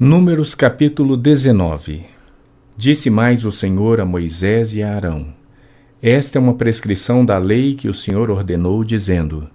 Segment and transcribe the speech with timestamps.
[0.00, 2.04] Números capítulo 19
[2.76, 5.34] Disse mais o Senhor a Moisés e a Arão:
[6.00, 9.50] Esta é uma prescrição da lei que o Senhor ordenou, dizendo: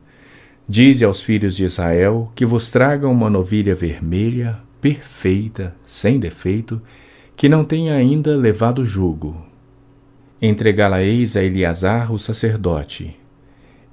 [0.67, 6.81] Dize aos filhos de Israel que vos tragam uma novilha vermelha, perfeita, sem defeito,
[7.37, 9.45] que não tenha ainda levado jugo.
[10.41, 13.15] Entregá-la-eis a Eleazar, o sacerdote.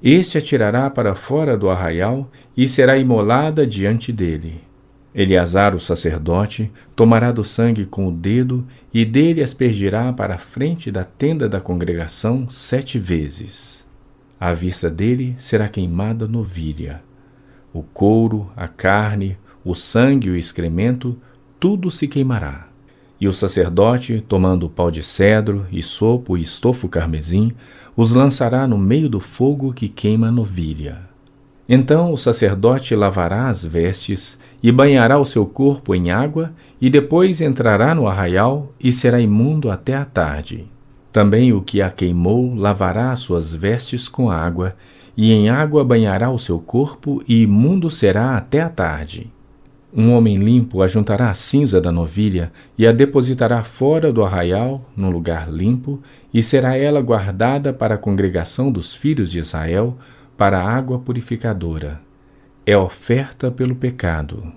[0.03, 4.69] Este a tirará para fora do arraial e será imolada diante dele.
[5.15, 10.91] Eleazar, o sacerdote, tomará do sangue com o dedo e dele aspergirá para a frente
[10.91, 13.87] da tenda da congregação sete vezes.
[14.39, 17.03] À vista dele será queimada novilha.
[17.73, 21.19] O couro, a carne, o sangue e o excremento,
[21.59, 22.69] tudo se queimará.
[23.21, 27.53] E o sacerdote, tomando o pau de cedro, e sopo e estofo carmesim,
[27.95, 31.11] os lançará no meio do fogo que queima a novilha.
[31.69, 37.41] Então o sacerdote lavará as vestes e banhará o seu corpo em água, e depois
[37.41, 40.67] entrará no arraial e será imundo até a tarde.
[41.13, 44.77] Também o que a queimou lavará as suas vestes com água,
[45.17, 49.31] e em água banhará o seu corpo, e imundo será até a tarde.
[49.93, 55.11] Um homem limpo ajuntará a cinza da novilha e a depositará fora do arraial, num
[55.11, 56.01] lugar limpo,
[56.33, 59.99] e será ela guardada para a congregação dos filhos de Israel,
[60.37, 62.01] para a água purificadora.
[62.67, 64.53] É oferta pelo pecado.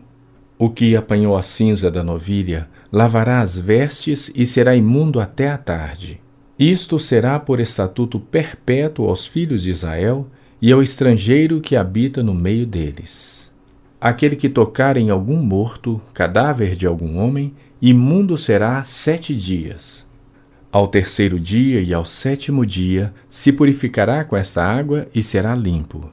[0.58, 5.58] O que apanhou a cinza da novilha lavará as vestes e será imundo até a
[5.58, 6.22] tarde.
[6.58, 10.28] Isto será por estatuto perpétuo aos filhos de Israel
[10.62, 13.52] e ao estrangeiro que habita no meio deles.
[14.00, 20.06] Aquele que tocar em algum morto, cadáver de algum homem, imundo será sete dias.
[20.72, 26.12] Ao terceiro dia e ao sétimo dia se purificará com esta água e será limpo.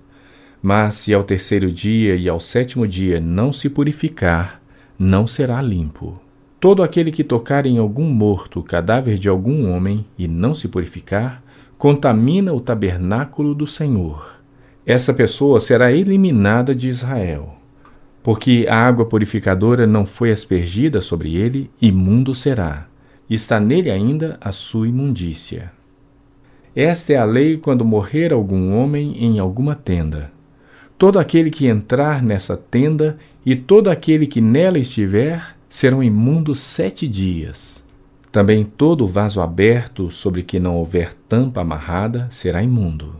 [0.62, 4.60] Mas se ao terceiro dia e ao sétimo dia não se purificar,
[4.98, 6.20] não será limpo.
[6.58, 11.42] Todo aquele que tocar em algum morto, cadáver de algum homem, e não se purificar,
[11.78, 14.40] contamina o tabernáculo do Senhor.
[14.84, 17.54] Essa pessoa será eliminada de Israel.
[18.22, 22.90] Porque a água purificadora não foi aspergida sobre ele, imundo será
[23.30, 25.70] está nele ainda a sua imundícia.
[26.74, 30.32] Esta é a lei quando morrer algum homem em alguma tenda.
[31.00, 33.16] Todo aquele que entrar nessa tenda
[33.46, 37.82] e todo aquele que nela estiver serão imundos sete dias.
[38.30, 43.16] Também todo vaso aberto sobre que não houver tampa amarrada será imundo.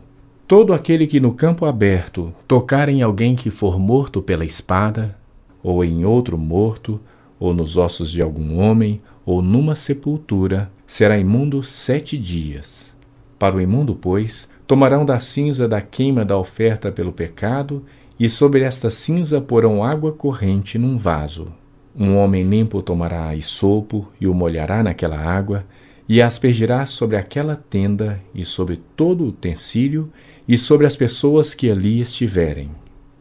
[0.47, 5.17] Todo aquele que no campo aberto tocar em alguém que for morto pela espada,
[5.63, 7.01] ou em outro morto,
[7.39, 12.95] ou nos ossos de algum homem, ou numa sepultura, será imundo sete dias.
[13.39, 17.83] Para o imundo, pois, tomarão da cinza da queima da oferta pelo pecado,
[18.17, 21.51] e sobre esta cinza porão água corrente num vaso.
[21.93, 25.65] Um homem limpo tomará sopo e o molhará naquela água,
[26.07, 30.09] e aspergirá sobre aquela tenda e sobre todo o utensílio
[30.47, 32.71] e sobre as pessoas que ali estiverem.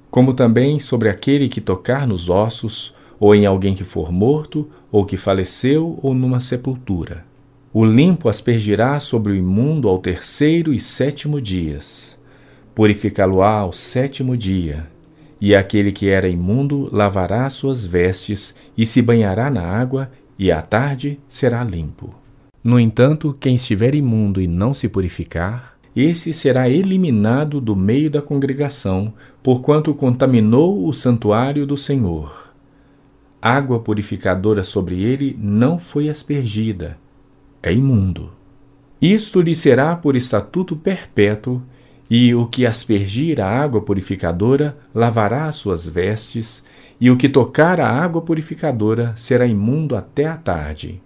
[0.08, 5.04] Como também sobre aquele que tocar nos ossos, ou em alguém que for morto, ou
[5.04, 7.28] que faleceu, ou numa sepultura.
[7.72, 12.20] O limpo aspergirá sobre o imundo ao terceiro e sétimo dias.
[12.74, 14.88] Purificá-lo-á ao sétimo dia.
[15.40, 20.60] E aquele que era imundo lavará suas vestes e se banhará na água, e à
[20.60, 22.14] tarde será limpo.
[22.62, 28.20] No entanto, quem estiver imundo e não se purificar, esse será eliminado do meio da
[28.20, 32.50] congregação, porquanto contaminou o santuário do Senhor
[33.40, 36.98] água purificadora sobre ele não foi aspergida.
[37.62, 38.30] É imundo.
[39.00, 41.62] Isto lhe será por estatuto perpétuo,
[42.10, 46.64] e o que aspergir a água purificadora lavará as suas vestes,
[47.00, 51.00] e o que tocar a água purificadora será imundo até a tarde.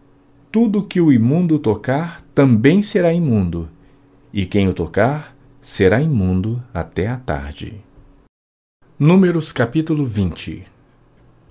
[0.51, 3.69] Tudo que o imundo tocar também será imundo,
[4.33, 7.81] e quem o tocar será imundo até a tarde.
[8.99, 10.65] Números capítulo 20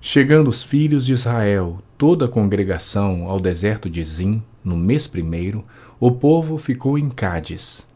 [0.00, 5.64] Chegando os filhos de Israel, toda a congregação, ao deserto de Zim, no mês primeiro,
[6.00, 7.88] o povo ficou em Cádiz.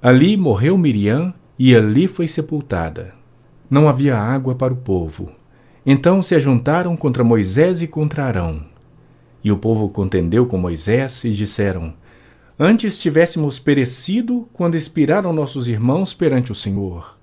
[0.00, 3.14] Ali morreu Miriam e ali foi sepultada.
[3.68, 5.32] Não havia água para o povo.
[5.84, 8.62] Então se ajuntaram contra Moisés e contra Arão.
[9.42, 11.94] E o povo contendeu com Moisés e disseram:
[12.58, 17.16] Antes tivéssemos perecido quando expiraram nossos irmãos perante o Senhor.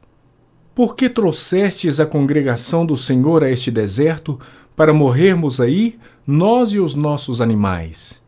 [0.74, 4.40] Por que trouxestes a congregação do Senhor a este deserto
[4.76, 8.23] para morrermos aí, nós e os nossos animais?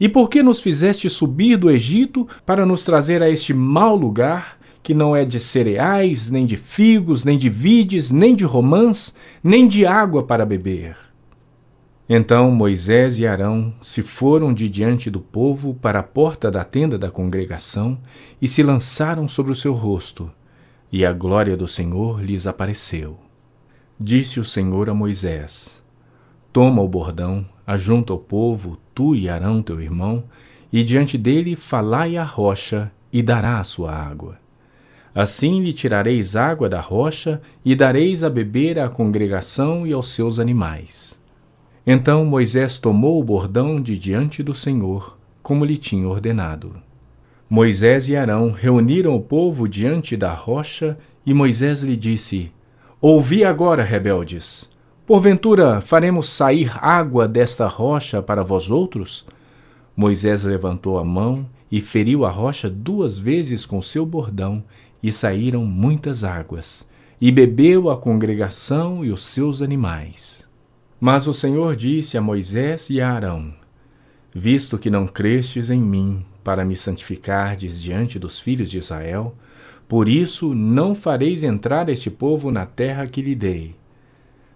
[0.00, 4.58] E por que nos fizeste subir do Egito para nos trazer a este mau lugar,
[4.82, 9.66] que não é de cereais, nem de figos, nem de vides, nem de romãs, nem
[9.66, 10.96] de água para beber?
[12.08, 16.98] Então Moisés e Arão se foram de diante do povo para a porta da tenda
[16.98, 17.98] da congregação
[18.40, 20.30] e se lançaram sobre o seu rosto,
[20.90, 23.18] e a glória do Senhor lhes apareceu.
[24.00, 25.82] Disse o Senhor a Moisés:
[26.50, 30.24] Toma o bordão, ajunta o povo, tu e Arão teu irmão,
[30.72, 34.38] e diante dele falai a rocha, e dará a sua água.
[35.14, 40.38] Assim lhe tirareis água da rocha, e dareis a beber à congregação e aos seus
[40.38, 41.20] animais.
[41.86, 46.74] Então Moisés tomou o bordão de diante do Senhor, como lhe tinha ordenado.
[47.50, 52.50] Moisés e Arão reuniram o povo diante da rocha, e Moisés lhe disse:
[52.98, 54.70] Ouvi agora, rebeldes.
[55.08, 59.24] Porventura faremos sair água desta rocha para vós outros?
[59.96, 64.62] Moisés levantou a mão e feriu a rocha duas vezes com seu bordão,
[65.02, 66.86] e saíram muitas águas,
[67.18, 70.46] e bebeu a congregação e os seus animais.
[71.00, 73.54] Mas o Senhor disse a Moisés e a Arão:
[74.34, 79.34] Visto que não crestes em mim para me santificardes diante dos filhos de Israel,
[79.88, 83.77] por isso não fareis entrar este povo na terra que lhe dei.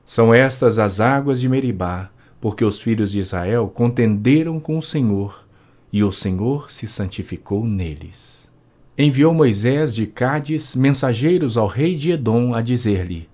[0.05, 2.11] São estas as águas de Meribá,
[2.41, 5.47] porque os filhos de Israel contenderam com o Senhor,
[5.93, 8.53] e o Senhor se santificou neles.
[8.97, 13.29] Enviou Moisés de Cádiz mensageiros ao rei de Edom a dizer-lhe: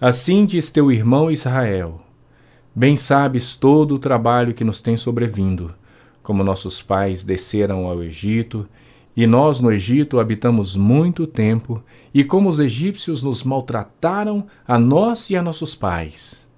[0.00, 2.00] Assim diz teu irmão Israel:
[2.74, 5.74] Bem sabes todo o trabalho que nos tem sobrevindo,
[6.22, 8.68] como nossos pais desceram ao Egito,
[9.16, 11.82] e nós no Egito habitamos muito tempo,
[12.12, 16.48] e como os egípcios nos maltrataram a nós e a nossos pais.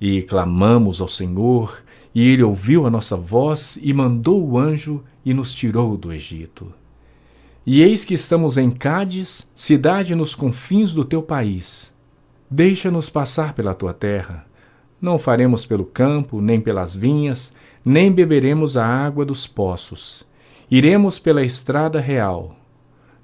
[0.00, 1.82] E clamamos ao Senhor,
[2.14, 6.72] e ele ouviu a nossa voz e mandou o anjo e nos tirou do Egito.
[7.64, 11.94] E eis que estamos em Cádiz, cidade nos confins do teu país.
[12.50, 14.50] Deixa-nos passar pela tua terra
[15.00, 17.54] não faremos pelo campo, nem pelas vinhas,
[17.84, 20.26] nem beberemos a água dos poços.
[20.70, 22.54] Iremos pela estrada real.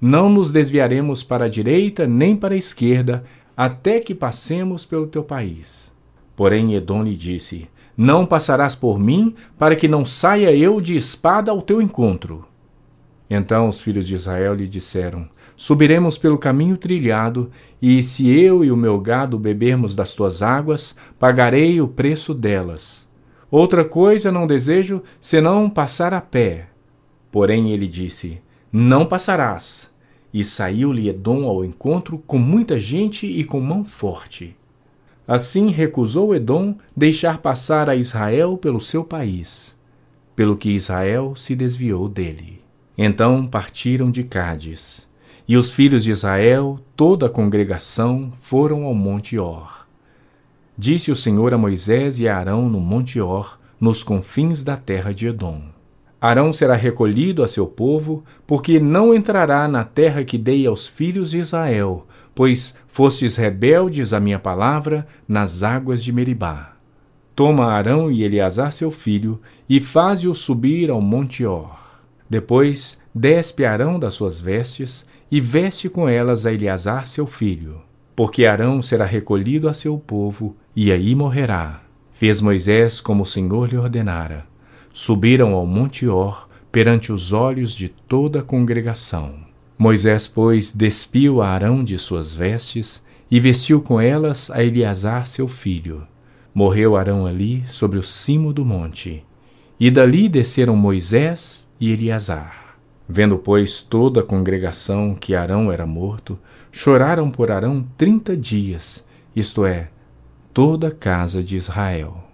[0.00, 3.24] Não nos desviaremos para a direita nem para a esquerda,
[3.56, 5.94] até que passemos pelo teu país.
[6.34, 11.52] Porém Edom lhe disse: Não passarás por mim, para que não saia eu de espada
[11.52, 12.44] ao teu encontro.
[13.30, 17.48] Então os filhos de Israel lhe disseram: Subiremos pelo caminho trilhado,
[17.80, 23.06] e se eu e o meu gado bebermos das tuas águas, pagarei o preço delas.
[23.48, 26.70] Outra coisa não desejo senão passar a pé.
[27.30, 28.40] Porém ele disse:
[28.72, 29.92] Não passarás.
[30.32, 34.56] E saiu-lhe Edom ao encontro com muita gente e com mão forte.
[35.26, 39.76] Assim recusou Edom deixar passar a Israel pelo seu país,
[40.36, 42.62] pelo que Israel se desviou dele.
[42.96, 45.08] Então partiram de Cádiz.
[45.48, 49.86] E os filhos de Israel, toda a congregação, foram ao monte Or.
[50.76, 55.12] Disse o Senhor a Moisés e a Arão no monte Or, nos confins da terra
[55.12, 55.75] de Edom.
[56.20, 61.30] Arão será recolhido a seu povo, porque não entrará na terra que dei aos filhos
[61.30, 66.72] de Israel, pois fostes rebeldes à minha palavra nas águas de Meribá.
[67.34, 71.78] Toma Arão e Eleazar seu filho, e faze-o subir ao monte Or.
[72.28, 77.82] Depois despe Arão das suas vestes, e veste com elas a Eleazar seu filho,
[78.14, 81.82] porque Arão será recolhido a seu povo, e aí morrerá.
[82.10, 84.46] Fez Moisés como o Senhor lhe ordenara.
[84.98, 89.34] Subiram ao monte Or, perante os olhos de toda a congregação.
[89.76, 95.46] Moisés, pois, despiu a Arão de suas vestes, e vestiu com elas a Eleazar seu
[95.46, 96.04] filho.
[96.54, 99.22] Morreu Arão ali, sobre o cimo do monte.
[99.78, 102.78] E dali desceram Moisés e Eleazar.
[103.06, 106.38] Vendo, pois, toda a congregação que Arão era morto,
[106.72, 109.06] choraram por Arão trinta dias,
[109.36, 109.90] isto é,
[110.54, 112.26] toda a casa de Israel.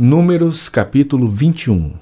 [0.00, 1.94] Números capítulo 21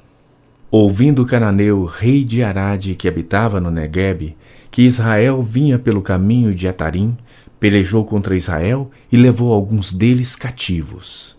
[0.71, 4.37] Ouvindo Cananeu, rei de Arade, que habitava no Neguebe,
[4.71, 7.17] que Israel vinha pelo caminho de Atarim,
[7.59, 11.39] pelejou contra Israel e levou alguns deles cativos.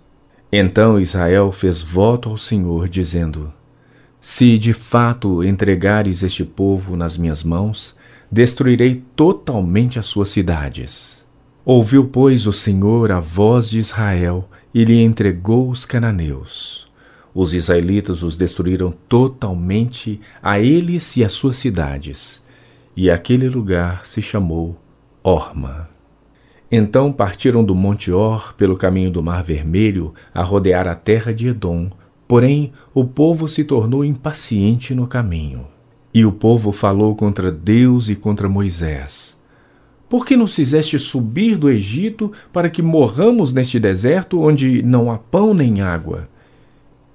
[0.51, 3.53] Então Israel fez voto ao Senhor, dizendo:
[4.19, 7.95] se de fato entregares este povo nas minhas mãos,
[8.31, 11.23] destruirei totalmente as suas cidades.
[11.63, 16.85] Ouviu, pois, o Senhor a voz de Israel e lhe entregou os cananeus.
[17.33, 22.45] Os israelitas os destruíram totalmente a eles e as suas cidades,
[22.95, 24.79] e aquele lugar se chamou
[25.23, 25.89] Orma.
[26.71, 31.47] Então partiram do Monte Or pelo caminho do Mar Vermelho a rodear a terra de
[31.47, 31.89] Edom,
[32.27, 35.65] Porém, o povo se tornou impaciente no caminho.
[36.13, 39.36] E o povo falou contra Deus e contra Moisés.
[40.09, 45.17] Por que nos fizeste subir do Egito para que morramos neste deserto onde não há
[45.17, 46.29] pão nem água?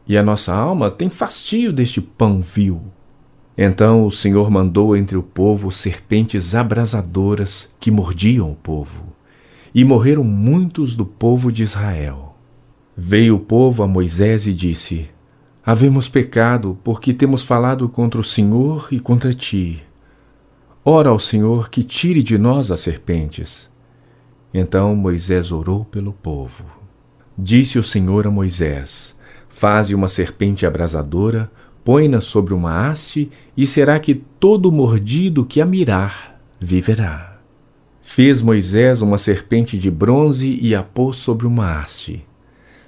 [0.07, 2.83] E a nossa alma tem fastio deste pão vil.
[3.57, 9.05] Então o Senhor mandou entre o povo serpentes abrasadoras que mordiam o povo,
[9.75, 12.35] e morreram muitos do povo de Israel.
[12.97, 15.09] Veio o povo a Moisés e disse:
[15.65, 19.83] Havemos pecado, porque temos falado contra o Senhor e contra ti.
[20.85, 23.71] Ora ao Senhor que tire de nós as serpentes.
[24.53, 26.65] Então Moisés orou pelo povo.
[27.39, 29.17] Disse o Senhor a Moisés:
[29.49, 31.49] Faze uma serpente abrasadora,
[31.85, 37.39] põe-na sobre uma haste, e será que todo mordido que a mirar viverá.
[38.01, 42.27] Fez Moisés uma serpente de bronze e a pôs sobre uma haste.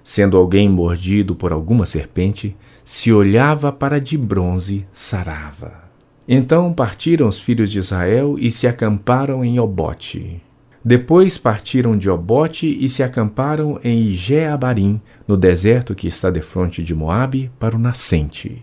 [0.02, 5.83] Sendo alguém mordido por alguma serpente, se olhava para de bronze, sarava.
[6.26, 10.40] Então partiram os filhos de Israel e se acamparam em Obote.
[10.82, 16.94] Depois partiram de Obote e se acamparam em Ijeabarim, no deserto que está defronte de
[16.94, 18.62] Moabe, para o nascente.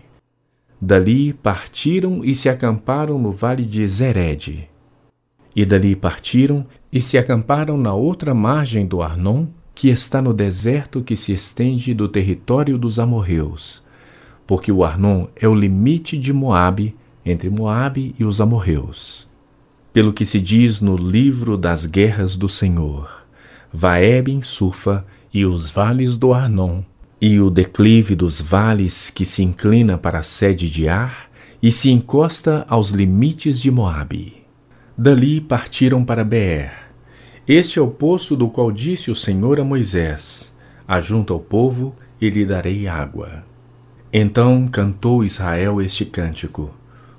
[0.80, 4.68] Dali partiram e se acamparam no vale de Zered.
[5.54, 11.02] E dali partiram e se acamparam na outra margem do Arnon, que está no deserto
[11.02, 13.82] que se estende do território dos amorreus,
[14.46, 19.28] porque o Arnon é o limite de Moabe entre Moabe e os amorreus.
[19.92, 23.24] Pelo que se diz no livro das guerras do Senhor,
[23.72, 26.82] Vaeb Sufa e os vales do Arnon,
[27.20, 31.30] e o declive dos vales que se inclina para a sede de Ar
[31.62, 34.42] e se encosta aos limites de Moabe.
[34.98, 36.72] Dali partiram para Beer.
[37.46, 40.52] Este é o poço do qual disse o Senhor a Moisés:
[40.86, 43.44] Ajunta o povo e lhe darei água.
[44.12, 46.70] Então cantou Israel este cântico: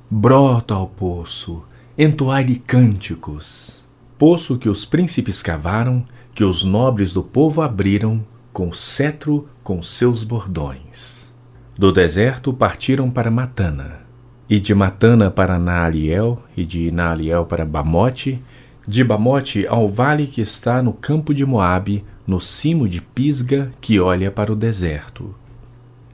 [0.09, 1.63] brota ao poço,
[1.97, 3.83] entoai-lhe cânticos.
[4.17, 10.23] Poço que os príncipes cavaram, que os nobres do povo abriram, com cetro com seus
[10.23, 11.33] bordões.
[11.77, 14.01] Do deserto partiram para Matana,
[14.49, 18.41] e de Matana para Naaliel, e de Naaliel para Bamote,
[18.87, 23.99] de Bamote ao vale que está no campo de Moabe, no cimo de Pisga, que
[23.99, 25.33] olha para o deserto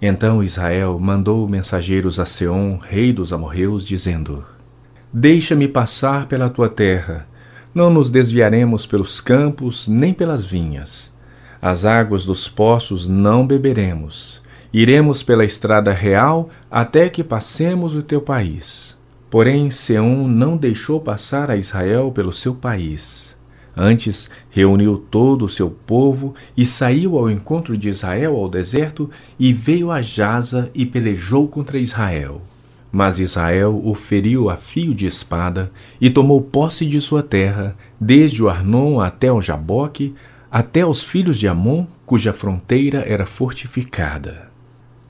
[0.02, 4.46] então Israel mandou mensageiros a Seom, rei dos amorreus, dizendo:
[5.12, 7.28] Deixa-me passar pela tua terra.
[7.74, 11.14] Não nos desviaremos pelos campos nem pelas vinhas.
[11.62, 14.42] As águas dos poços não beberemos.
[14.72, 18.98] Iremos pela estrada real até que passemos o teu país.
[19.30, 23.36] Porém, Seom não deixou passar a Israel pelo seu país.
[23.76, 29.10] Antes, reuniu todo o seu povo e saiu ao encontro de Israel ao deserto
[29.40, 32.42] e veio a Jaza e pelejou contra Israel.
[32.92, 35.72] Mas Israel o feriu a fio de espada
[36.02, 40.16] e tomou posse de sua terra, desde o Arnon até o Jaboque,
[40.52, 44.50] até os filhos de Amon, cuja fronteira era fortificada.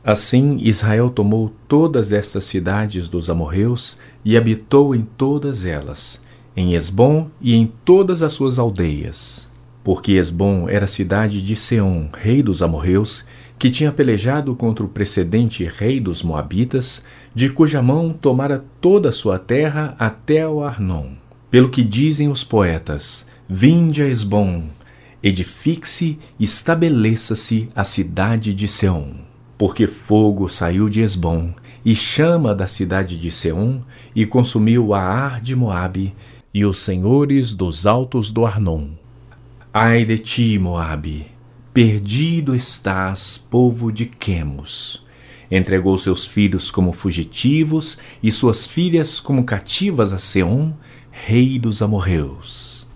[0.04, 6.22] Assim Israel tomou todas estas cidades dos amorreus e habitou em todas elas,
[6.56, 9.50] em Esbom e em todas as suas aldeias.
[9.84, 13.26] Porque Esbom era cidade de Seom, rei dos amorreus,
[13.58, 17.04] que tinha pelejado contra o precedente rei dos moabitas,
[17.36, 21.12] de cuja mão tomara toda a sua terra até o Arnon.
[21.52, 24.66] Pelo que dizem os poetas, vinde a Esbom,
[25.22, 29.14] edifique-se estabeleça-se a cidade de Seom.
[29.58, 31.54] Porque fogo saiu de Esbom,
[31.84, 33.82] e chama da cidade de Seom,
[34.16, 36.16] e consumiu a Ar de Moabe,
[36.54, 38.90] e os senhores dos altos do Arnon.
[39.74, 41.28] Ai de ti, Moabe,
[41.74, 45.06] perdido estás, povo de Quemos.
[45.52, 50.74] Entregou seus filhos como fugitivos e suas filhas como cativas a Seom,
[51.12, 52.88] rei dos amorreus.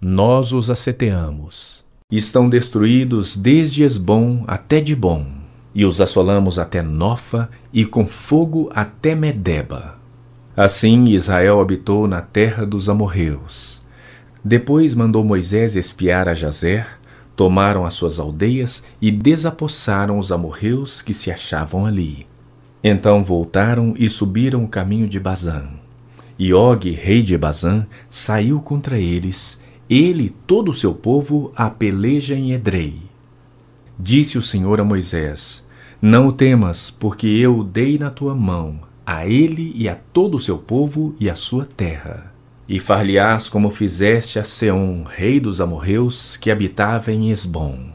[0.00, 1.84] Nós os asseteamos.
[2.10, 5.26] Estão destruídos desde Esbom até Dibom,
[5.74, 9.95] e os assolamos até Nofa e com fogo até Medeba.
[10.56, 13.82] Assim Israel habitou na terra dos amorreus.
[14.42, 16.98] Depois mandou Moisés espiar a Jazer,
[17.36, 22.26] tomaram as suas aldeias e desapossaram os amorreus que se achavam ali.
[22.82, 25.64] Então voltaram e subiram o caminho de Bazã.
[26.38, 29.60] E Og, rei de Bazã, saiu contra eles,
[29.90, 32.94] ele e todo o seu povo a peleja em Edrei.
[33.98, 35.66] Disse o Senhor a Moisés:
[36.00, 40.40] Não temas, porque eu o dei na tua mão, a ele e a todo o
[40.40, 42.34] seu povo e a sua terra.
[42.68, 47.92] E far-lhe-ás como fizeste a Seom, rei dos amorreus, que habitava em Esbom.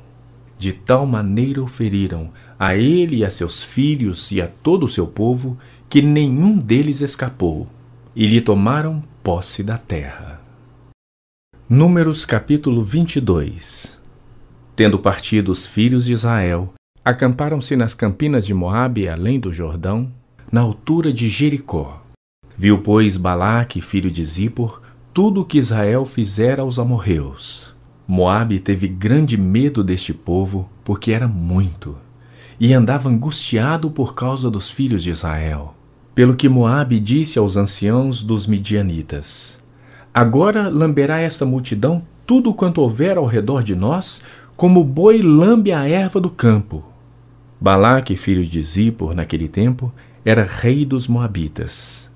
[0.57, 4.89] De tal maneira o feriram, a ele e a seus filhos e a todo o
[4.89, 5.57] seu povo,
[5.89, 7.67] que nenhum deles escapou,
[8.15, 10.39] e lhe tomaram posse da terra.
[11.67, 13.99] Números capítulo 22
[14.73, 20.09] Tendo partido os filhos de Israel, acamparam-se nas campinas de Moabe, além do Jordão,
[20.51, 22.01] na altura de Jericó.
[22.57, 24.81] Viu, pois, Balaque, filho de Zippor,
[25.13, 27.73] tudo o que Israel fizera aos amorreus.
[28.05, 31.97] Moabe teve grande medo deste povo, porque era muito,
[32.59, 35.73] e andava angustiado por causa dos filhos de Israel.
[36.13, 39.59] Pelo que Moabe disse aos anciãos dos midianitas:
[40.13, 44.21] Agora lamberá esta multidão tudo quanto houver ao redor de nós,
[44.57, 46.83] como o boi lambe a erva do campo.
[47.59, 52.11] Balaque, filho de Zippor, naquele tempo, era rei dos Moabitas.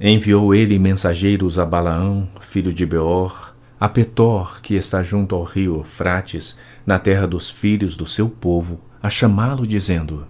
[0.00, 5.78] Enviou ele mensageiros a Balaão, filho de Beor, a Petor, que está junto ao rio
[5.78, 6.56] Eufrates,
[6.86, 10.24] na terra dos filhos do seu povo, a chamá-lo, dizendo: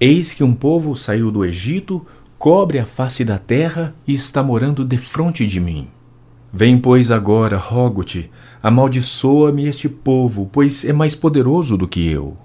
[0.00, 2.04] Eis que um povo saiu do Egito,
[2.36, 5.86] cobre a face da terra e está morando defronte de mim.
[6.52, 8.28] Vem, pois, agora, rogo-te,
[8.60, 12.36] amaldiçoa-me este povo, pois é mais poderoso do que eu,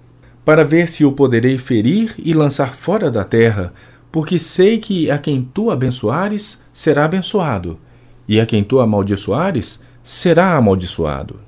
[0.43, 3.74] para ver se o poderei ferir e lançar fora da terra,
[4.15, 7.77] porque sei que a quem tu abençoares será abençoado,
[8.25, 11.41] e a quem tu amaldiçoares será amaldiçoado.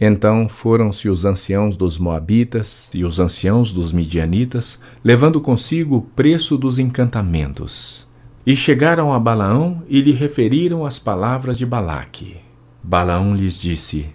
[0.00, 6.58] Então foram-se os anciãos dos Moabitas e os anciãos dos Midianitas, levando consigo o preço
[6.58, 8.08] dos encantamentos.
[8.44, 12.38] E chegaram a Balaão e lhe referiram as palavras de Balaque.
[12.82, 14.06] Balaão lhes disse: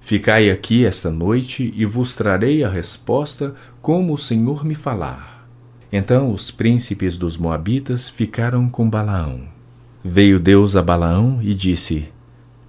[0.00, 5.35] Ficai aqui esta noite e vos trarei a resposta como o Senhor me falar.
[5.98, 9.48] Então os príncipes dos Moabitas ficaram com Balaão.
[10.04, 12.12] Veio Deus a Balaão e disse: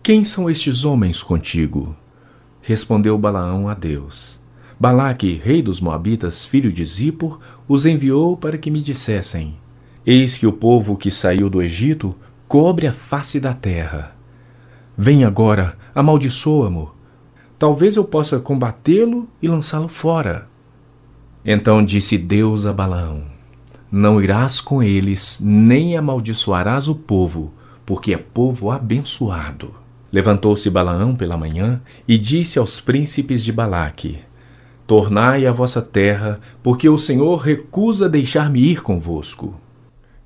[0.01, 1.93] Quem são estes homens contigo?
[2.61, 4.39] Respondeu Balaão a Deus:
[4.79, 9.57] Balaque, rei dos Moabitas, filho de Zippor, os enviou para que me dissessem:
[10.05, 12.15] Eis que o povo que saiu do Egito
[12.47, 14.15] cobre a face da terra.
[14.97, 16.93] Vem agora, amaldiçoa-mo.
[17.59, 20.47] Talvez eu possa combatê-lo e lançá-lo fora.
[21.49, 23.23] Então disse Deus a Balaão:
[23.89, 27.53] Não irás com eles, nem amaldiçoarás o povo,
[27.85, 29.73] porque é povo abençoado.
[30.11, 34.19] Levantou-se Balaão pela manhã e disse aos príncipes de Balaque:
[34.85, 39.55] Tornai a vossa terra, porque o Senhor recusa deixar-me ir convosco.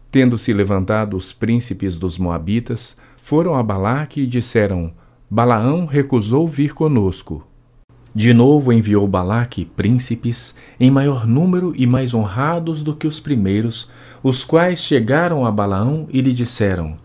[0.10, 4.92] Tendo-se levantado os príncipes dos Moabitas, foram a Balaque e disseram:
[5.30, 7.46] Balaão recusou vir conosco.
[8.14, 13.90] De novo enviou Balaque príncipes, em maior número e mais honrados do que os primeiros,
[14.22, 16.98] os quais chegaram a Balaão e lhe disseram: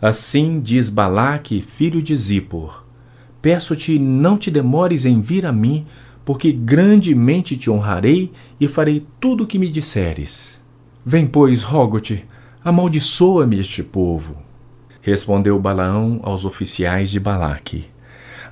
[0.00, 2.84] Assim diz Balaque, filho de Zippor:
[3.42, 5.86] Peço-te, não te demores em vir a mim,
[6.24, 10.62] porque grandemente te honrarei e farei tudo o que me disseres.
[11.04, 12.24] Vem, pois, rogo-te,
[12.64, 14.36] Amaldiçoa-me este povo.
[15.02, 17.93] Respondeu Balaão aos oficiais de Balaque.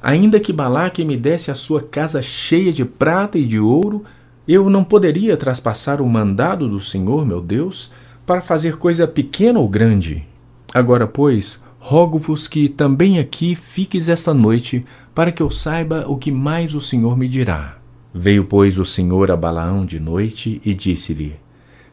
[0.02, 4.04] Ainda que Balaque me desse a sua casa cheia de prata e de ouro,
[4.48, 7.92] eu não poderia traspassar o mandado do Senhor, meu Deus,
[8.26, 10.26] para fazer coisa pequena ou grande.
[10.74, 14.84] Agora, pois, rogo-vos que também aqui fiques esta noite,
[15.14, 17.78] para que eu saiba o que mais o Senhor me dirá.
[18.12, 21.36] Veio, pois, o Senhor a Balaão de noite e disse-lhe: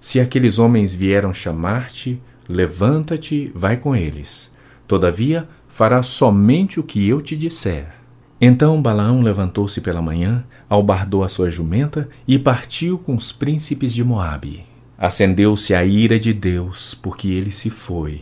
[0.01, 4.53] se aqueles homens vieram chamar-te, levanta-te, vai com eles.
[4.87, 7.98] Todavia, farás somente o que eu te disser.
[8.41, 14.03] Então Balaão levantou-se pela manhã, albardou a sua jumenta e partiu com os príncipes de
[14.03, 14.63] Moabe.
[14.97, 18.21] Acendeu-se a ira de Deus, porque ele se foi.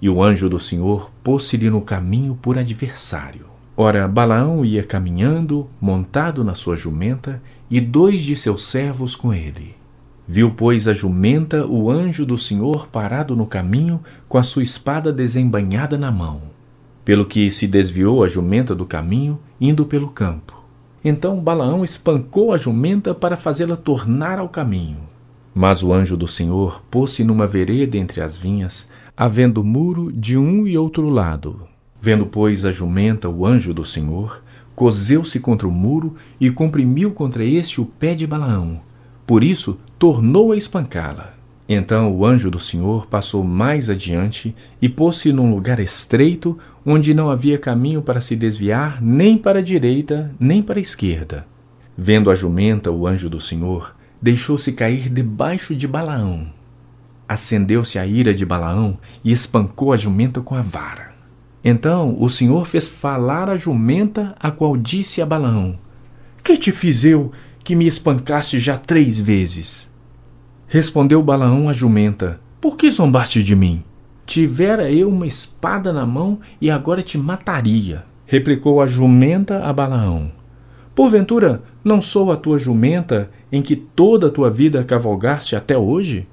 [0.00, 3.46] E o anjo do Senhor pôs-se-lhe no caminho por adversário.
[3.76, 9.74] Ora, Balaão ia caminhando, montado na sua jumenta, e dois de seus servos com ele.
[10.26, 15.12] Viu, pois, a jumenta o anjo do Senhor parado no caminho, com a sua espada
[15.12, 16.42] desembanhada na mão.
[17.10, 20.62] Pelo que se desviou a jumenta do caminho, indo pelo campo.
[21.04, 24.98] Então Balaão espancou a jumenta para fazê-la tornar ao caminho.
[25.52, 30.68] Mas o anjo do Senhor pôs-se numa vereda entre as vinhas, havendo muro de um
[30.68, 31.62] e outro lado.
[32.00, 34.40] Vendo, pois, a jumenta o anjo do Senhor,
[34.76, 38.80] cozeu-se contra o muro e comprimiu contra este o pé de Balaão
[39.30, 41.34] por isso, tornou a espancá-la.
[41.68, 47.30] Então o anjo do Senhor passou mais adiante e pôs-se num lugar estreito, onde não
[47.30, 51.46] havia caminho para se desviar nem para a direita, nem para a esquerda.
[51.96, 56.52] Vendo a jumenta, o anjo do Senhor deixou-se cair debaixo de Balaão.
[57.28, 61.14] Acendeu-se a ira de Balaão e espancou a jumenta com a vara.
[61.62, 65.78] Então o Senhor fez falar a jumenta, a qual disse a Balaão:
[66.42, 67.30] Que te fiz eu
[67.62, 69.90] que me espancaste já três vezes.
[70.66, 73.84] Respondeu Balaão à jumenta: Por que zombaste de mim?
[74.30, 78.04] Tivera eu uma espada na mão e agora te mataria.
[78.24, 80.30] Replicou a jumenta a Balaão:
[80.94, 86.28] Porventura, não sou a tua jumenta em que toda a tua vida cavalgaste até hoje?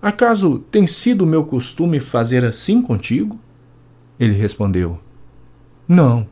[0.00, 3.36] Acaso tem sido meu costume fazer assim contigo?
[4.16, 5.00] Ele respondeu:
[5.88, 6.28] Não.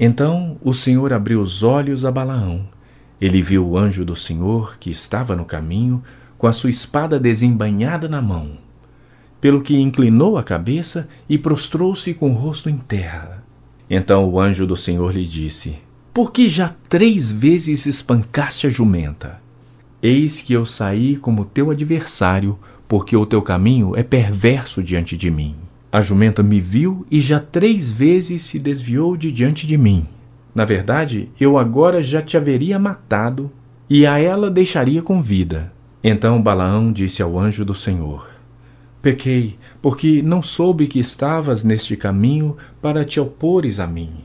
[0.00, 2.66] Então o Senhor abriu os olhos a Balaão.
[3.20, 6.02] Ele viu o anjo do Senhor que estava no caminho,
[6.36, 8.63] com a sua espada desembainhada na mão.
[9.44, 13.44] Pelo que inclinou a cabeça e prostrou-se com o rosto em terra.
[13.90, 15.76] Então o anjo do Senhor lhe disse:
[16.14, 19.38] Por que já três vezes espancaste a jumenta?
[20.02, 25.30] Eis que eu saí como teu adversário, porque o teu caminho é perverso diante de
[25.30, 25.54] mim.
[25.92, 30.06] A jumenta me viu e já três vezes se desviou de diante de mim.
[30.54, 33.50] Na verdade, eu agora já te haveria matado
[33.90, 35.70] e a ela deixaria com vida.
[36.02, 38.33] Então Balaão disse ao anjo do Senhor:
[39.04, 44.24] Pequei, porque não soube que estavas neste caminho para te opores a mim.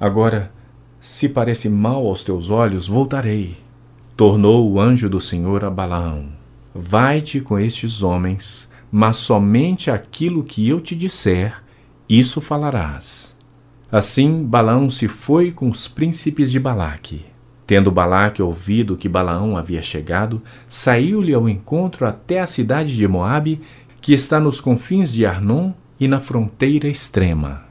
[0.00, 0.52] Agora,
[0.98, 3.56] se parece mal aos teus olhos, voltarei.
[4.16, 6.30] Tornou o anjo do Senhor a Balaão:
[6.74, 11.62] Vai-te com estes homens, mas somente aquilo que eu te disser,
[12.08, 13.36] isso falarás.
[13.88, 17.24] Assim Balaão se foi com os príncipes de Balaque.
[17.66, 23.60] Tendo Balaque ouvido que Balaão havia chegado, saiu-lhe ao encontro até a cidade de Moabe,
[24.00, 27.64] que está nos confins de Arnon e na fronteira extrema.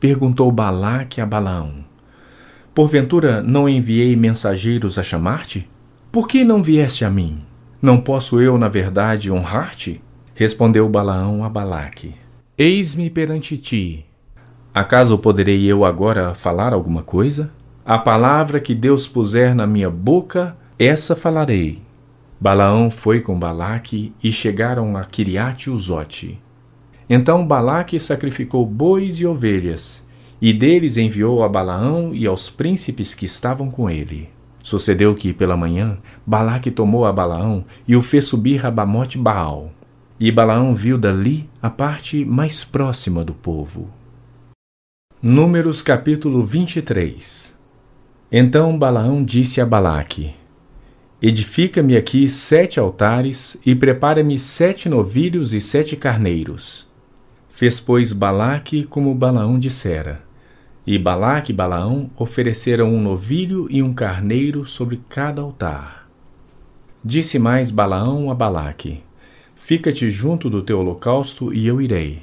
[0.00, 1.84] Perguntou Balaque a Balaão:
[2.74, 5.68] Porventura não enviei mensageiros a chamar-te?
[6.10, 7.42] Por que não vieste a mim?
[7.80, 10.00] Não posso eu, na verdade, honrar-te?
[10.34, 12.14] Respondeu Balaão a Balaque:
[12.56, 14.06] Eis-me perante ti.
[14.74, 17.50] Acaso poderei eu agora falar alguma coisa?
[17.84, 21.82] A palavra que Deus puser na minha boca, essa falarei.
[22.40, 26.40] Balaão foi com Balaque e chegaram a Kiriate Uzote.
[27.10, 30.06] Então Balaque sacrificou bois e ovelhas,
[30.40, 34.30] e deles enviou a Balaão e aos príncipes que estavam com ele.
[34.62, 39.72] Sucedeu que, pela manhã, Balaque tomou a Balaão e o fez subir a Bamote Baal.
[40.20, 43.90] E Balaão viu dali a parte mais próxima do povo.
[45.20, 47.51] Números capítulo 23
[48.34, 50.32] Então Balaão disse a Balaque:
[51.20, 56.90] Edifica-me aqui sete altares e prepara-me sete novilhos e sete carneiros.
[57.50, 60.22] Fez, pois, Balaque como Balaão dissera.
[60.86, 66.08] E Balaque e Balaão ofereceram um novilho e um carneiro sobre cada altar.
[67.04, 69.02] Disse mais Balaão a Balaque:
[69.54, 72.22] Fica-te junto do teu holocausto e eu irei.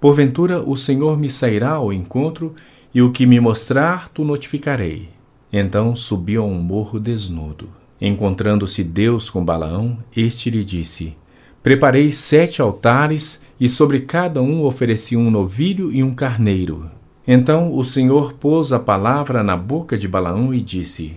[0.00, 2.52] Porventura o Senhor me sairá ao encontro
[2.92, 5.14] e o que me mostrar tu notificarei.
[5.58, 7.70] Então subiu a um morro desnudo.
[7.98, 11.16] Encontrando-se Deus com Balaão, este lhe disse:
[11.62, 16.90] Preparei sete altares e sobre cada um ofereci um novilho e um carneiro.
[17.26, 21.16] Então o Senhor pôs a palavra na boca de Balaão e disse: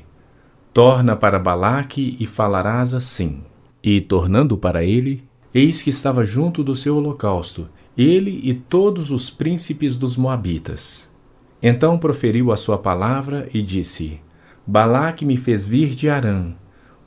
[0.74, 3.42] Torna para Balaque e falarás assim.
[3.84, 5.22] E tornando para ele,
[5.54, 11.14] eis que estava junto do seu holocausto, ele e todos os príncipes dos Moabitas.
[11.62, 14.22] Então proferiu a sua palavra e disse:
[14.70, 16.52] Balaque me fez vir de Arã,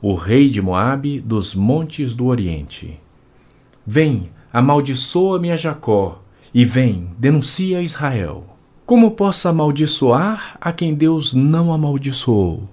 [0.01, 2.99] o rei de Moabe, dos montes do Oriente.
[3.87, 6.21] Vem, amaldiçoa-me a Jacó,
[6.53, 8.43] e vem, denuncia a Israel.
[8.85, 12.67] Como posso amaldiçoar a quem Deus não amaldiçoou?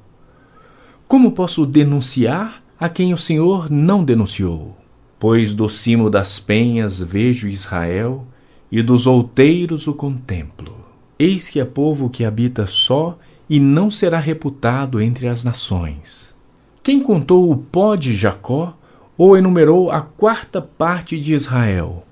[1.07, 4.77] Como posso denunciar a quem o Senhor não denunciou?
[5.21, 8.27] Pois do cimo das penhas vejo Israel,
[8.73, 10.75] e dos outeiros o contemplo.
[11.17, 13.17] Eis que é povo que habita só
[13.51, 16.35] e não será reputado entre as nações.
[16.83, 18.79] Quem contou o pó de Jacó
[19.19, 22.07] ou enumerou a quarta parte de Israel?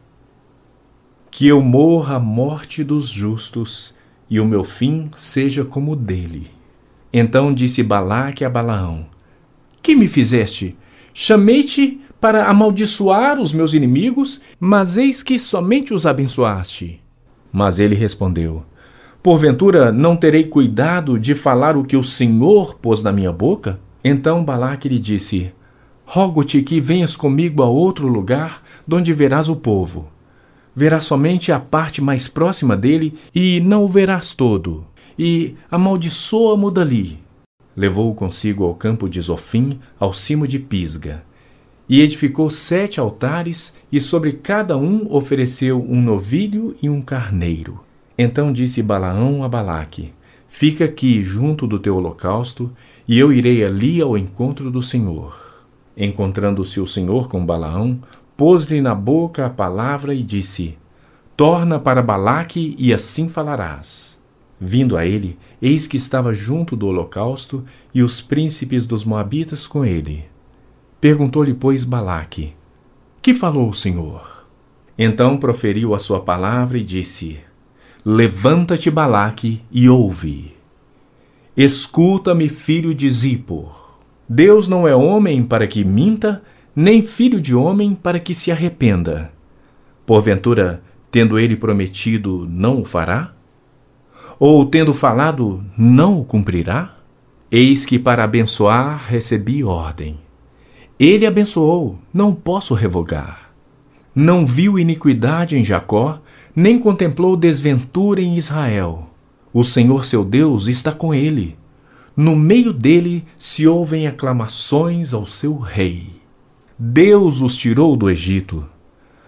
[1.38, 3.94] que eu morra a morte dos justos
[4.29, 6.51] e o meu fim seja como o dele.
[7.12, 9.07] Então disse Balaque a Balaão:
[9.81, 10.77] Que me fizeste?
[11.14, 17.01] Chamei-te para amaldiçoar os meus inimigos, mas eis que somente os abençoaste.
[17.53, 18.64] Mas ele respondeu:
[19.22, 23.81] Porventura não terei cuidado de falar o que o Senhor pôs na minha boca?
[24.02, 25.52] Então Balaque lhe disse:
[26.04, 30.09] Rogo-te que venhas comigo a outro lugar, donde verás o povo
[30.78, 34.87] verás somente a parte mais próxima dele e não o verás todo,
[35.18, 37.18] e amaldiçoa-mo dali.
[37.76, 41.24] Levou-o consigo ao campo de Zofim, ao cimo de Pisga,
[41.88, 47.81] e edificou sete altares, e sobre cada um ofereceu um novilho e um carneiro.
[48.18, 50.12] Então disse Balaão a Balaque:
[50.48, 52.72] Fica aqui junto do teu holocausto,
[53.07, 55.38] e eu irei ali ao encontro do Senhor.
[55.96, 58.00] Encontrando-se o Senhor com Balaão,
[58.37, 60.76] pôs-lhe na boca a palavra e disse:
[61.37, 64.18] Torna para Balaque e assim falarás.
[64.61, 69.85] Vindo a ele, eis que estava junto do holocausto e os príncipes dos Moabitas com
[69.85, 70.24] ele.
[71.00, 72.54] Perguntou-lhe, pois, Balaque:
[73.22, 74.44] Que falou o Senhor?
[74.98, 77.38] Então proferiu a sua palavra e disse:
[78.11, 80.55] Levanta-te, Balaque, e ouve.
[81.55, 83.99] Escuta-me, filho de Zippor.
[84.27, 86.42] Deus não é homem para que minta,
[86.75, 89.31] nem filho de homem para que se arrependa.
[90.07, 93.35] Porventura, tendo ele prometido, não o fará?
[94.38, 96.97] Ou tendo falado, não o cumprirá?
[97.51, 100.18] Eis que para abençoar recebi ordem.
[100.99, 103.51] Ele abençoou, não posso revogar.
[104.14, 106.23] Não viu iniquidade em Jacó,
[106.59, 109.09] nem contemplou desventura em Israel.
[109.53, 111.57] O Senhor seu Deus está com ele.
[112.16, 116.11] No meio dele se ouvem aclamações ao seu rei.
[116.77, 118.66] Deus os tirou do Egito.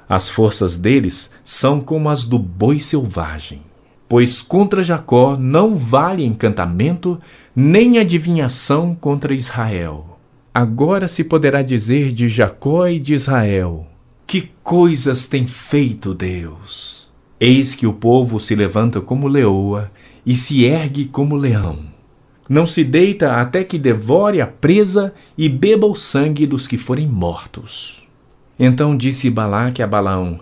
[0.09, 3.63] As forças deles são como as do boi selvagem
[4.11, 7.17] pois contra Jacó não vale encantamento,
[7.55, 10.19] nem adivinhação contra Israel.
[10.53, 13.87] Agora se poderá dizer de Jacó e de Israel:
[14.27, 17.00] Que coisas tem feito Deus!
[17.43, 19.91] Eis que o povo se levanta como leoa
[20.27, 21.79] e se ergue como leão.
[22.47, 27.07] Não se deita até que devore a presa e beba o sangue dos que forem
[27.07, 28.07] mortos.
[28.59, 30.41] Então disse Balaque a Balaão: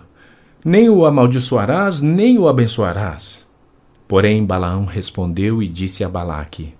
[0.65, 3.47] Nem o amaldiçoarás, nem o abençoarás.
[4.05, 6.73] Porém, Balaão respondeu e disse a Balaque: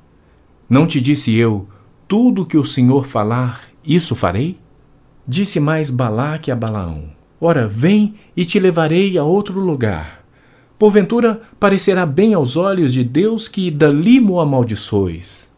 [0.69, 1.65] Não te disse eu,
[2.09, 4.57] tudo que o Senhor falar, isso farei?
[5.25, 10.25] Disse mais Balaque a Balaão: Ora, vem e te levarei a outro lugar.
[10.77, 15.49] Porventura parecerá bem aos olhos de Deus que dali mo amaldiçoes.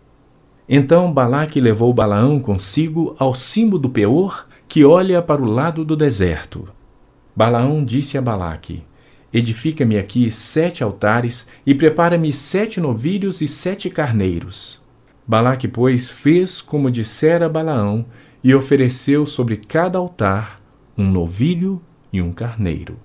[0.70, 5.96] Então Balaque levou Balaão consigo ao cimo do Peor, que olha para o lado do
[5.96, 6.67] deserto.
[7.36, 8.84] Balaão disse a Balaque:
[9.34, 14.80] Edifica-me aqui sete altares e prepara-me sete novilhos e sete carneiros.
[15.26, 18.06] Balaque, pois, fez como dissera Balaão
[18.44, 20.61] e ofereceu sobre cada altar
[20.97, 22.97] um novilho e um carneiro.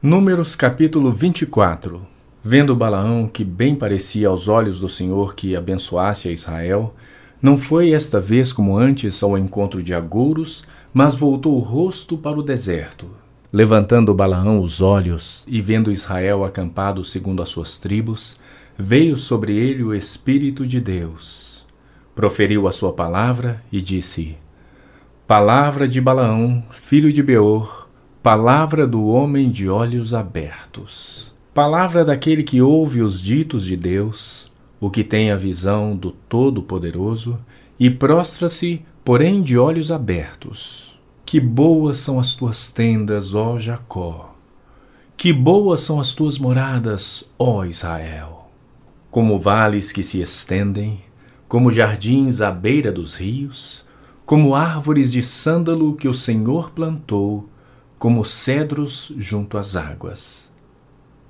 [0.00, 2.00] Números capítulo 24
[2.42, 6.94] Vendo Balaão que bem parecia aos olhos do Senhor que abençoasse a Israel,
[7.42, 12.38] não foi esta vez como antes ao encontro de agouros, mas voltou o rosto para
[12.38, 13.06] o deserto.
[13.52, 18.38] Levantando Balaão os olhos e vendo Israel acampado segundo as suas tribos,
[18.78, 21.66] veio sobre ele o Espírito de Deus.
[22.14, 24.36] Proferiu a sua palavra e disse:
[25.28, 27.86] Palavra de Balaão, filho de Beor,
[28.22, 31.34] palavra do homem de olhos abertos.
[31.52, 37.38] Palavra daquele que ouve os ditos de Deus, o que tem a visão do Todo-Poderoso,
[37.78, 44.34] e prostra-se, porém de olhos abertos que boas são as tuas tendas, ó Jacó!
[45.14, 48.48] Que boas são as tuas moradas, ó Israel!
[49.10, 51.02] Como vales que se estendem,
[51.46, 53.86] como jardins à beira dos rios,
[54.28, 57.48] como árvores de sândalo que o Senhor plantou,
[57.98, 60.52] como cedros junto às águas.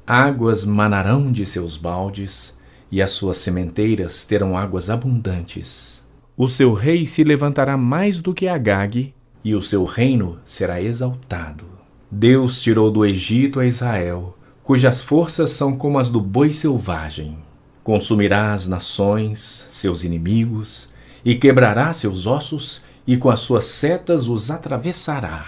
[0.04, 2.58] Águas manarão de seus baldes,
[2.90, 6.04] e as suas sementeiras terão águas abundantes.
[6.36, 11.66] O seu rei se levantará mais do que Agag, e o seu reino será exaltado.
[12.10, 17.38] Deus tirou do Egito a Israel, cujas forças são como as do boi selvagem.
[17.84, 20.88] Consumirá as nações, seus inimigos,
[21.24, 25.46] e quebrará seus ossos, e com as suas setas os atravessará.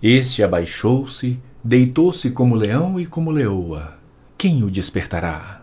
[0.00, 3.94] Este abaixou-se, deitou-se como leão e como leoa.
[4.38, 5.62] Quem o despertará?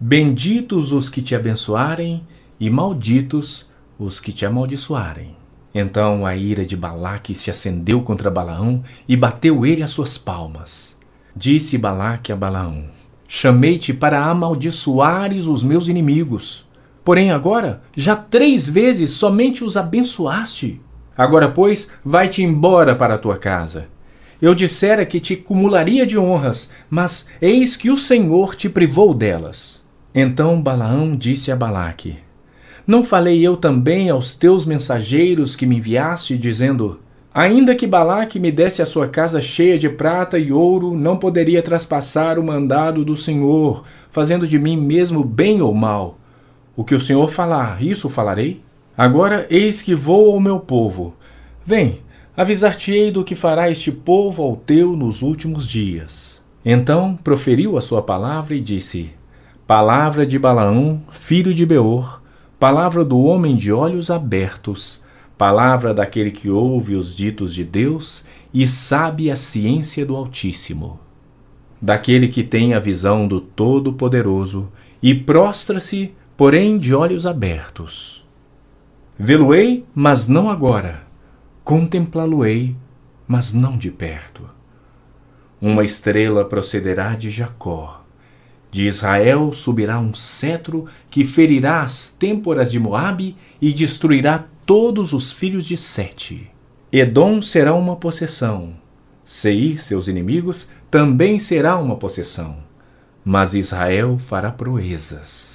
[0.00, 2.26] Benditos os que te abençoarem,
[2.58, 5.36] e malditos os que te amaldiçoarem.
[5.74, 10.96] Então a ira de Balaque se acendeu contra Balaão e bateu ele as suas palmas.
[11.36, 12.86] Disse Balaque a Balaão:
[13.28, 16.66] Chamei-te para amaldiçoares os meus inimigos.
[17.04, 20.80] Porém, agora já três vezes somente os abençoaste.
[21.16, 23.88] Agora, pois, vai-te embora para a tua casa.
[24.40, 29.84] Eu dissera que te cumularia de honras, mas eis que o Senhor te privou delas.
[30.14, 32.18] Então Balaão disse a Balaque:
[32.90, 36.98] não falei eu também aos teus mensageiros que me enviaste, dizendo:
[37.32, 41.62] Ainda que Balaque me desse a sua casa cheia de prata e ouro, não poderia
[41.62, 46.18] traspassar o mandado do Senhor, fazendo de mim mesmo bem ou mal.
[46.76, 48.62] O que o Senhor falar, isso falarei?
[48.96, 51.14] Agora eis que vou ao meu povo.
[51.64, 52.00] Vem,
[52.36, 56.40] avisar-te-ei do que fará este povo ao teu nos últimos dias.
[56.64, 59.10] Então proferiu a sua palavra e disse:
[59.66, 62.22] Palavra de Balaão, filho de Beor,
[62.58, 65.02] palavra do homem de olhos abertos,
[65.38, 71.00] palavra daquele que ouve os ditos de Deus e sabe a ciência do Altíssimo.
[71.80, 74.68] daquele que tem a visão do Todo-Poderoso
[75.02, 78.26] e prostra-se, porém de olhos abertos.
[79.18, 81.02] Vê-lo-ei, mas não agora.
[81.62, 82.74] Contemplá-lo-ei,
[83.28, 84.48] mas não de perto.
[85.60, 88.02] Uma estrela procederá de Jacó.
[88.70, 95.32] De Israel subirá um cetro que ferirá as têmporas de Moabe e destruirá todos os
[95.32, 96.50] filhos de Sete.
[96.90, 98.72] Edom será uma possessão.
[99.22, 102.56] Seir, seus inimigos, também será uma possessão.
[103.22, 105.49] Mas Israel fará proezas.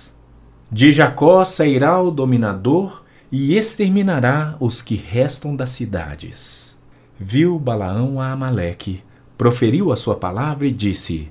[0.75, 6.75] De Jacó sairá o dominador e exterminará os que restam das cidades.
[7.17, 9.01] Viu Balaão a Amaleque,
[9.37, 11.29] proferiu a sua palavra e disse: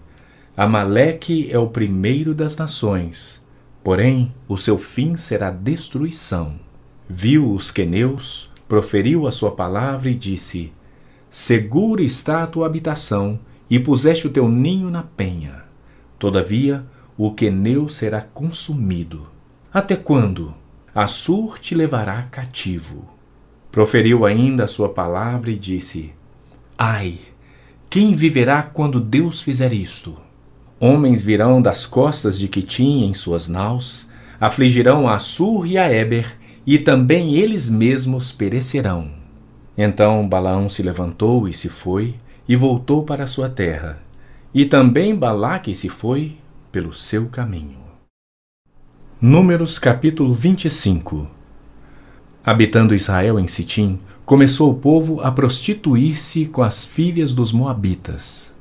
[0.57, 3.44] Amaleque é o primeiro das nações,
[3.83, 6.54] porém o seu fim será destruição.
[7.07, 10.72] Viu os queneus, proferiu a sua palavra e disse:
[11.28, 15.64] Segura está a tua habitação, e puseste o teu ninho na penha.
[16.18, 16.83] Todavia,
[17.14, 19.34] o queneu será consumido.
[19.75, 20.55] Até quando?
[20.95, 23.09] Assur te levará cativo.
[23.73, 26.13] Proferiu ainda a sua palavra e disse:
[26.79, 27.19] Ai,
[27.91, 30.17] quem viverá quando Deus fizer isto?
[30.79, 34.09] Homens virão das costas de Quitim em suas naus,
[34.41, 39.11] afligirão a Assur e a Eber, e também eles mesmos perecerão.
[39.77, 42.15] Então Balaão se levantou e se foi,
[42.49, 43.99] e voltou para sua terra,
[44.55, 46.37] e também Balaque se foi
[46.71, 47.84] pelo seu caminho.
[49.27, 51.27] Números capítulo 25
[52.45, 58.53] Habitando Israel em Sitim, começou o povo a prostituir-se com as filhas dos Moabitas.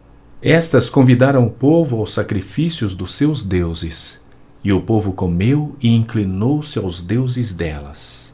[0.41, 4.21] Estas convidaram o povo aos sacrifícios dos seus deuses,
[4.63, 8.33] e o povo comeu e inclinou-se aos deuses delas.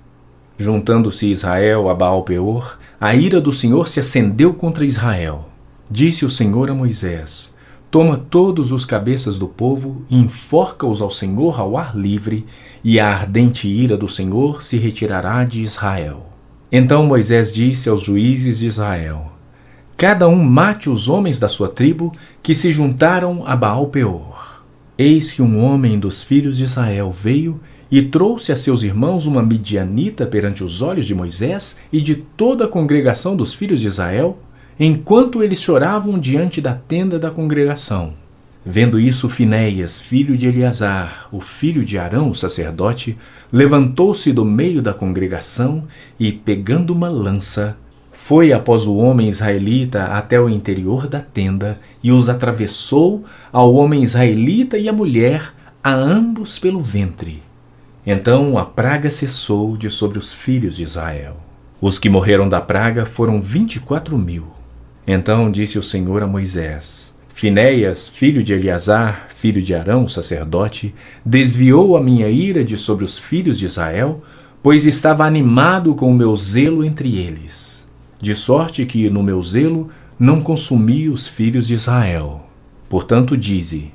[0.56, 5.50] Juntando-se Israel a Baal-Peor, a ira do Senhor se acendeu contra Israel.
[5.90, 7.56] Disse o Senhor a Moisés:
[7.92, 12.46] Toma todos os cabeças do povo enforca-os ao Senhor ao ar livre,
[12.84, 16.28] e a ardente ira do Senhor se retirará de Israel.
[16.72, 19.32] Então Moisés disse aos juízes de Israel:
[19.98, 22.12] Cada um mate os homens da sua tribo
[22.44, 24.62] que se juntaram a Baal-Peor.
[24.96, 27.60] Eis que um homem dos filhos de Israel veio
[27.92, 32.66] e trouxe a seus irmãos uma midianita perante os olhos de Moisés e de toda
[32.66, 34.38] a congregação dos filhos de Israel,
[34.80, 38.14] enquanto eles choravam diante da tenda da congregação.
[38.66, 43.18] Vendo isso, Finéias, filho de Eleazar, o filho de Arão, o sacerdote,
[43.52, 45.84] levantou-se do meio da congregação
[46.20, 47.76] e, pegando uma lança,
[48.12, 54.04] foi após o homem israelita até o interior da tenda e os atravessou ao homem
[54.04, 57.42] israelita e à mulher, a ambos pelo ventre.
[58.06, 61.38] Então a praga cessou de sobre os filhos de Israel.
[61.82, 64.59] Os que morreram da praga foram vinte e quatro mil.
[65.12, 70.94] Então disse o Senhor a Moisés: Finéias, filho de Eleazar, filho de Arão, sacerdote,
[71.26, 74.24] desviou a minha ira de sobre os filhos de Israel,
[74.62, 77.80] pois estava animado com o meu zelo entre eles
[78.22, 82.46] de sorte que no meu zelo não consumi os filhos de Israel.
[82.90, 83.92] Portanto, dize: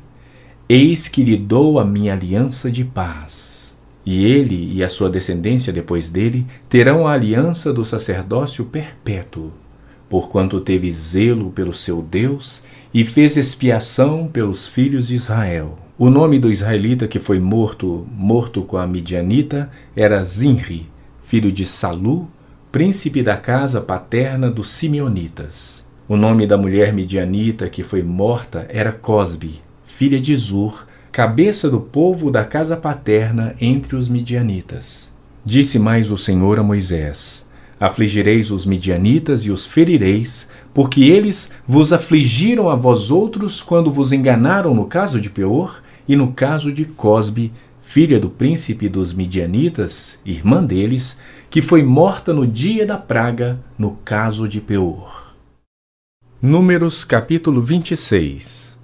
[0.69, 3.77] Eis que lhe dou a minha aliança de paz.
[4.07, 9.51] E ele e a sua descendência depois dele terão a aliança do sacerdócio perpétuo,
[10.09, 15.79] porquanto teve zelo pelo seu Deus e fez expiação pelos filhos de Israel.
[15.99, 20.87] O nome do israelita que foi morto, morto com a midianita, era Zinri,
[21.23, 22.29] filho de Salu,
[22.73, 25.87] príncipe da casa paterna dos Simeonitas.
[26.09, 31.81] O nome da mulher midianita que foi morta era Cosbe, filha de Zur, cabeça do
[31.81, 35.15] povo da casa paterna entre os midianitas.
[35.45, 37.44] Disse mais o Senhor a Moisés:
[37.85, 44.11] Afligireis os midianitas e os ferireis, porque eles vos afligiram a vós outros quando vos
[44.11, 50.19] enganaram no caso de Peor e no caso de Cosbe, filha do príncipe dos midianitas,
[50.25, 51.19] irmã deles,
[51.51, 55.35] que foi morta no dia da praga, no caso de Peor.
[56.41, 58.79] Números capítulo 26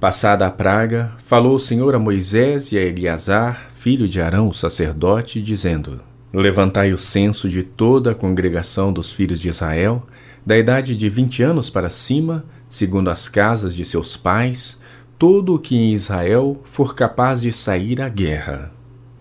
[0.00, 4.52] Passada a praga, falou o Senhor a Moisés e a Eleazar, filho de Arão, o
[4.52, 6.02] sacerdote, dizendo:
[6.32, 10.06] Levantai o censo de toda a congregação dos filhos de Israel,
[10.44, 14.80] da idade de vinte anos para cima, segundo as casas de seus pais,
[15.18, 18.72] todo o que em Israel for capaz de sair à guerra.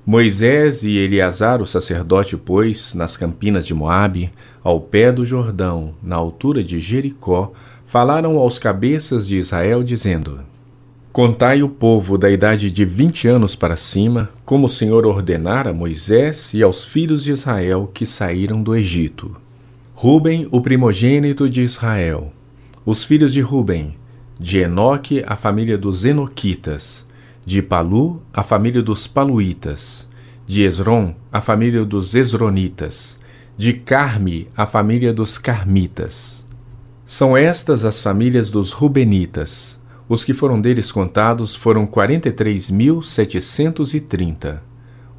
[0.06, 4.32] Moisés e Eleazar, o sacerdote, pois, nas campinas de Moabe,
[4.64, 7.52] ao pé do Jordão, na altura de Jericó,
[7.86, 10.40] falaram aos cabeças de Israel, dizendo:
[11.12, 15.74] Contai o povo da idade de vinte anos para cima, como o Senhor ordenara a
[15.74, 19.36] Moisés e aos filhos de Israel que saíram do Egito.
[19.94, 22.32] Ruben, o primogênito de Israel.
[22.86, 23.98] Os filhos de Ruben,
[24.40, 27.06] De Enoque, a família dos Enoquitas.
[27.46, 30.10] De Palu, a família dos Paluítas.
[30.48, 33.20] De Esron, a família dos Esronitas.
[33.58, 36.48] De Carme, a família dos Carmitas.
[37.06, 39.81] São estas as famílias dos Rubenitas.
[40.12, 44.62] Os que foram deles contados foram quarenta e três mil setecentos e trinta.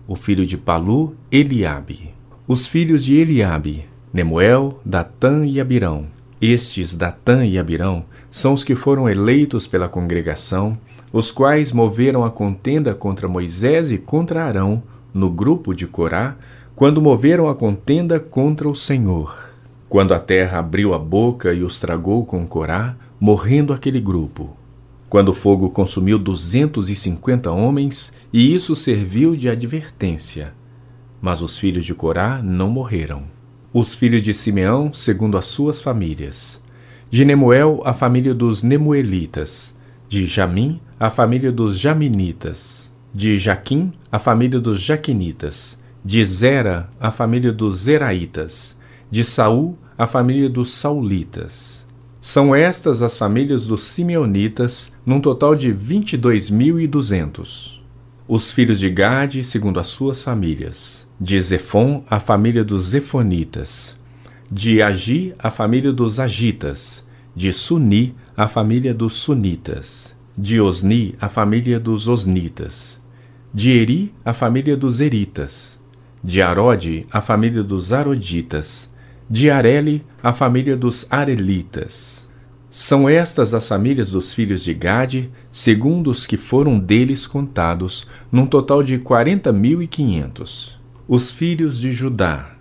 [0.06, 2.12] O filho de Palu, Eliabe.
[2.46, 6.08] Os filhos de Eliabe, Nemuel, Datã e Abirão.
[6.42, 10.76] Estes, Datã e Abirão, são os que foram eleitos pela congregação,
[11.10, 14.82] os quais moveram a contenda contra Moisés e contra Arão,
[15.14, 16.36] no grupo de Corá,
[16.76, 19.52] quando moveram a contenda contra o Senhor.
[19.88, 24.60] Quando a terra abriu a boca e os tragou com Corá, morrendo aquele grupo.
[25.12, 30.54] Quando o fogo consumiu duzentos e cinquenta homens, e isso serviu de advertência.
[31.20, 33.24] Mas os filhos de Corá não morreram.
[33.74, 36.62] Os filhos de Simeão, segundo as suas famílias.
[37.10, 39.76] De Nemuel, a família dos Nemuelitas.
[40.08, 42.90] De Jamim, a família dos Jaminitas.
[43.12, 45.78] De Jaquim, a família dos Jaquinitas.
[46.02, 48.78] De Zera, a família dos Zeraitas.
[49.10, 51.81] De Saul, a família dos Saulitas.
[52.24, 57.84] São estas as famílias dos Simeonitas, num total de vinte e dois mil e duzentos.
[58.28, 63.96] Os filhos de Gade, segundo as suas famílias de Zefon, a família dos Zefonitas,
[64.48, 67.04] de Agi, a família dos Agitas,
[67.34, 73.00] de Suni, a família dos Sunitas, de Osni, a família dos Osnitas,
[73.52, 75.76] de Eri, a família dos Eritas,
[76.22, 78.91] de Arode, a família dos Aroditas,
[79.32, 82.28] de Areli, a família dos Arelitas.
[82.68, 88.44] São estas as famílias dos filhos de Gade, segundo os que foram deles contados, num
[88.46, 90.78] total de quarenta mil e quinhentos.
[91.08, 92.56] Os filhos de Judá,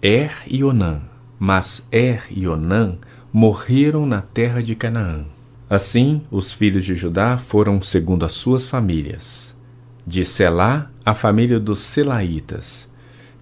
[0.00, 1.00] Er e Onã,
[1.40, 2.98] mas Er e Onã
[3.32, 5.24] morreram na terra de Canaã.
[5.68, 9.58] Assim, os filhos de Judá foram segundo as suas famílias.
[10.06, 12.85] De Selá, a família dos Selaitas.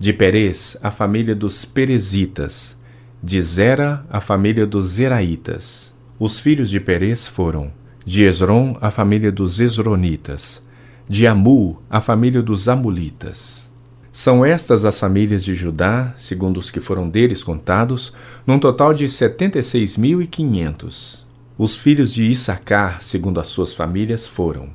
[0.05, 2.79] De Perez, a família dos Perezitas.
[3.23, 5.95] De Zera, a família dos Zeraitas.
[6.19, 7.73] Os filhos de Perez foram
[8.05, 10.63] de Esron, a família dos Esronitas.
[11.09, 13.73] De Amu, a família dos Amulitas.
[14.13, 18.13] São estas as famílias de Judá, segundo os que foram deles contados,
[18.47, 21.27] num total de setenta e seis mil e quinhentos.
[21.57, 24.69] Os filhos de Issacar, segundo as suas famílias, foram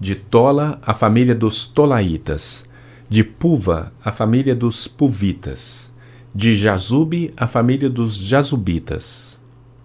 [0.00, 2.64] de Tola, a família dos Tolaitas,
[3.08, 5.92] de Puva, a família dos Puvitas,
[6.34, 9.38] de Jazube, a família dos Jazubitas,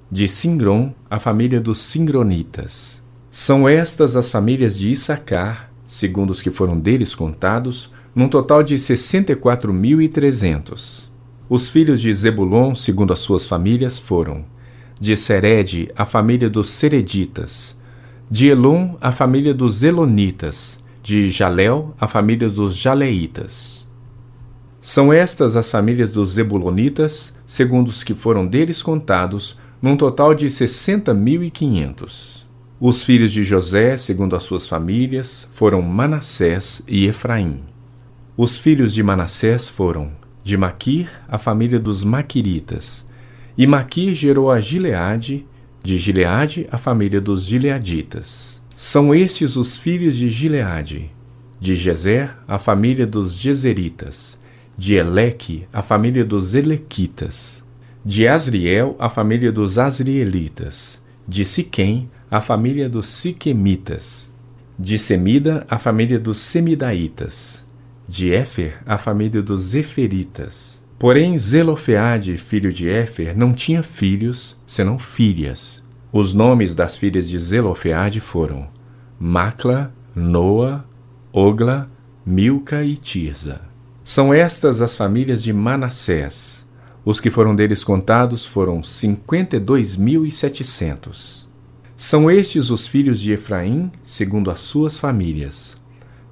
[0.10, 3.04] de Singron, a família dos Singronitas.
[3.30, 8.74] São estas as famílias de Issacar, segundo os que foram deles contados, num total de
[8.76, 11.08] 64.300.
[11.48, 14.44] Os filhos de Zebulon, segundo as suas famílias, foram
[15.00, 17.78] de Sered, a família dos Sereditas,
[18.30, 23.88] de Elon, a família dos Elonitas, de Jalel, a família dos Jaleitas.
[24.82, 30.50] São estas as famílias dos Zebulonitas, segundo os que foram deles contados, num total de
[30.50, 32.48] sessenta mil e quinhentos.
[32.80, 37.60] Os filhos de José, segundo as suas famílias, foram Manassés e Efraim.
[38.38, 40.12] Os filhos de Manassés foram
[40.44, 43.06] de Maquir, a família dos Maquiritas.
[43.58, 45.46] E Maquir gerou a Gileade,
[45.84, 48.59] de Gileade, a família dos Gileaditas.
[48.82, 51.12] São estes os filhos de Gileade.
[51.60, 54.40] De Gezer, a família dos Gezeritas.
[54.78, 57.62] De Eleque, a família dos Elequitas.
[58.06, 61.04] De Asriel, a família dos Asrielitas.
[61.28, 64.32] De Siquém, a família dos Siquemitas.
[64.80, 67.68] De Semida, a família dos Semidaitas
[68.08, 70.82] de Éfer, a família dos Eferitas.
[70.98, 75.84] Porém, Zelofeade, filho de Éfer, não tinha filhos, senão filhas.
[76.12, 78.68] Os nomes das filhas de Zelofeade foram
[79.20, 80.84] Macla, Noa,
[81.32, 81.88] Ogla,
[82.26, 83.62] Milca e Tirza.
[84.04, 86.68] São estas as famílias de Manassés.
[87.06, 91.48] Os que foram deles contados foram cinquenta e dois mil e setecentos.
[91.96, 95.80] São estes os filhos de Efraim, segundo as suas famílias.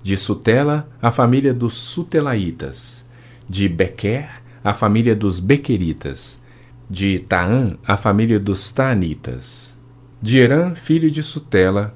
[0.01, 3.07] De Sutela, a família dos Sutelaitas.
[3.47, 6.41] De Bequer, a família dos Bequeritas.
[6.89, 9.66] De Taã, a família dos Taanitas.
[10.19, 11.93] De Herã, filho de Sutela.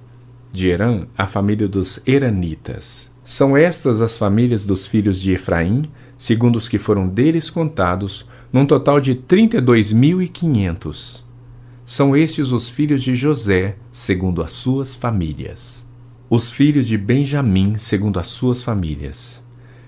[0.52, 3.10] De Herã, a família dos Eranitas.
[3.24, 8.64] São estas as famílias dos filhos de Efraim, segundo os que foram deles contados, num
[8.64, 11.26] total de trinta e dois mil e quinhentos.
[11.84, 15.90] São estes os filhos de José, segundo as suas famílias.
[16.30, 19.44] Os filhos de Benjamim, segundo as suas famílias.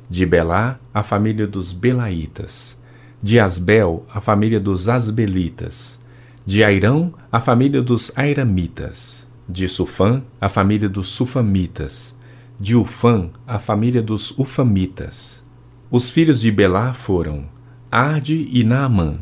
[0.10, 2.82] De Belá, a família dos Belaitas.
[3.22, 6.02] De Asbel, a família dos Asbelitas.
[6.46, 9.26] De Airão, a família dos Airamitas.
[9.48, 12.18] De Sufã, a família dos Sufamitas.
[12.60, 15.41] De Ufã, a família dos Ufamitas.
[15.89, 17.46] Os filhos de Belá foram
[17.89, 19.20] Arde e Naamã.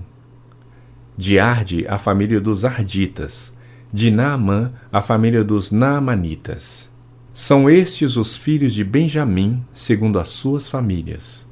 [1.15, 3.55] De Arde, a família dos Arditas.
[3.93, 6.89] De Naamã, a família dos Naamanitas.
[7.31, 11.47] São estes os filhos de Benjamim, segundo as suas famílias.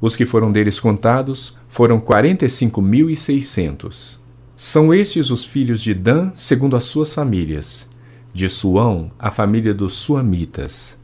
[0.00, 4.19] Os que foram deles contados foram quarenta e cinco mil e seiscentos.
[4.62, 7.88] São estes os filhos de Dan, segundo as suas famílias.
[8.34, 10.98] De Suão, a família dos Suamitas.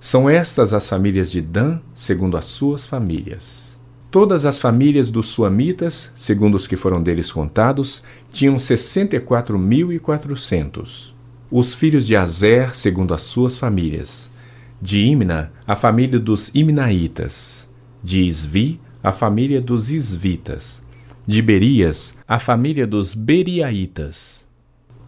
[0.00, 3.78] São estas as famílias de Dan, segundo as suas famílias.
[4.10, 9.58] Todas as famílias dos Suamitas, segundo os que foram deles contados, tinham sessenta e quatro
[9.58, 11.14] mil e quatrocentos.
[11.50, 14.32] Os filhos de Azer, segundo as suas famílias.
[14.80, 17.68] De Imna, a família dos Imnaitas.
[18.02, 20.81] De Isvi, a família dos Isvitas.
[21.24, 24.44] De Berias, a família dos Beriaitas.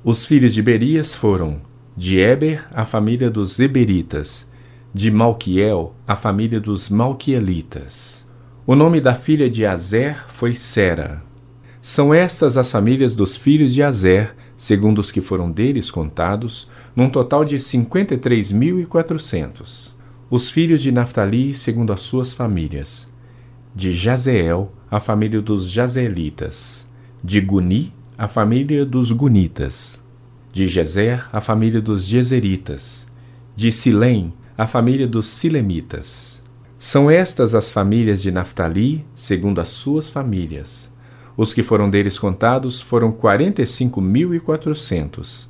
[0.05, 1.61] Os filhos de Berias foram
[1.97, 4.49] de Eber, a família dos Eberitas
[4.95, 8.25] de Malquiel, a família dos Malquielitas.
[8.65, 11.21] O nome da filha de Azer foi Sera.
[11.83, 17.11] São estas as famílias dos filhos de Azer, segundo os que foram deles contados, num
[17.11, 19.97] total de cinquenta e três mil e quatrocentos.
[20.31, 23.13] Os filhos de Naphtali, segundo as suas famílias.
[23.77, 26.87] De Jazeel, a família dos Jazelitas.
[27.25, 30.01] De Guni, a família dos Gunitas.
[30.53, 33.05] De Jezer, a família dos Jezeritas.
[33.57, 36.41] De Silém, a família dos Silemitas.
[36.79, 40.89] São estas as famílias de Naphtali, segundo as suas famílias.
[41.37, 45.49] Os que foram deles contados foram quarenta e cinco mil e quatrocentos.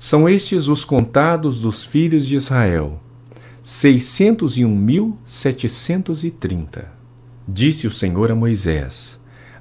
[0.00, 3.00] São estes os contados dos filhos de Israel,
[3.62, 7.00] seiscentos e um mil setecentos e trinta.
[7.46, 9.20] Disse o Senhor a Moisés: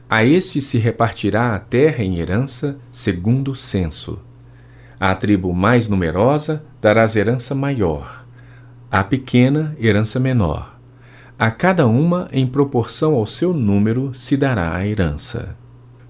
[0.09, 4.19] A este se repartirá a terra em herança segundo o censo.
[4.99, 8.21] À tribo mais numerosa darás herança maior
[8.91, 10.77] a pequena herança menor.
[11.39, 15.55] A cada uma, em proporção ao seu número, se dará a herança.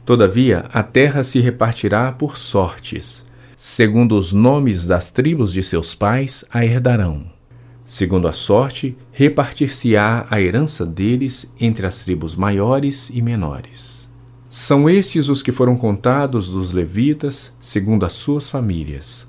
[0.03, 3.23] Todavia, a terra se repartirá por sortes.
[3.55, 7.27] Segundo os nomes das tribos de seus pais, a herdarão.
[7.91, 14.09] Segundo a sorte, repartir-se-á a herança deles entre as tribos maiores e menores.
[14.49, 19.27] São estes os que foram contados dos levitas, segundo as suas famílias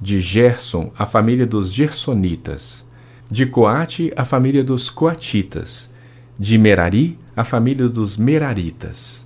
[0.00, 2.84] de Gerson, a família dos Gersonitas,
[3.30, 5.88] de Coate, a família dos Coatitas,
[6.36, 9.24] de Merari, a família dos Meraritas.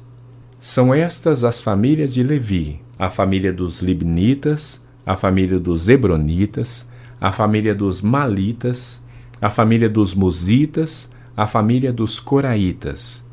[0.61, 6.87] São estas as famílias de Levi, a família dos Libnitas, a família dos Hebronitas,
[7.21, 9.05] a família dos Malitas,
[9.41, 13.25] a família dos Musitas, a família dos Coraitas.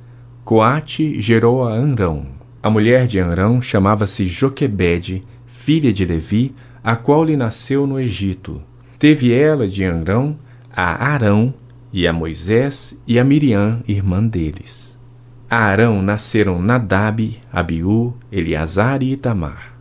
[0.44, 2.28] Coate gerou a Anrão.
[2.62, 8.62] A mulher de Anrão chamava-se Joquebede, filha de Levi, a qual lhe nasceu no Egito.
[9.00, 10.38] Teve ela de Anrão
[10.76, 11.54] a Arão
[11.94, 15.00] e a Moisés e a Miriam, irmã deles.
[15.50, 19.78] A Arão nasceram Nadab, Abiú, Eleazar e Itamar.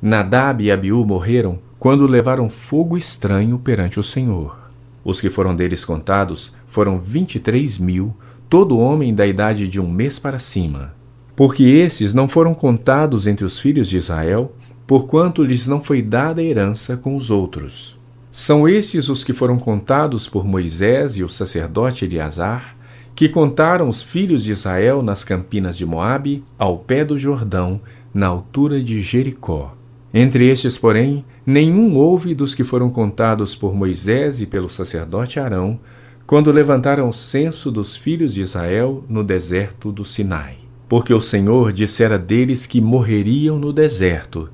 [0.00, 4.56] Nadab e Abiú morreram quando levaram fogo estranho perante o Senhor.
[5.04, 8.14] Os que foram deles contados foram vinte e três mil,
[8.48, 10.94] todo homem da idade de um mês para cima.
[11.36, 14.52] Porque esses não foram contados entre os filhos de Israel,
[14.86, 17.98] porquanto lhes não foi dada herança com os outros.
[18.30, 22.76] São estes os que foram contados por Moisés e o sacerdote Eleazar,
[23.14, 27.80] que contaram os filhos de Israel nas campinas de Moabe, ao pé do Jordão,
[28.12, 29.74] na altura de Jericó.
[30.18, 35.78] Entre estes, porém, nenhum houve dos que foram contados por Moisés e pelo sacerdote Arão,
[36.26, 40.56] quando levantaram o censo dos filhos de Israel no deserto do Sinai.
[40.88, 44.48] Porque o Senhor dissera deles que morreriam no deserto,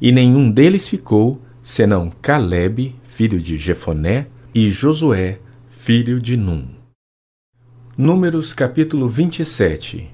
[0.00, 6.68] e nenhum deles ficou, senão Caleb, filho de Jefoné, e Josué, filho de Num.
[7.98, 10.08] Números capítulo 27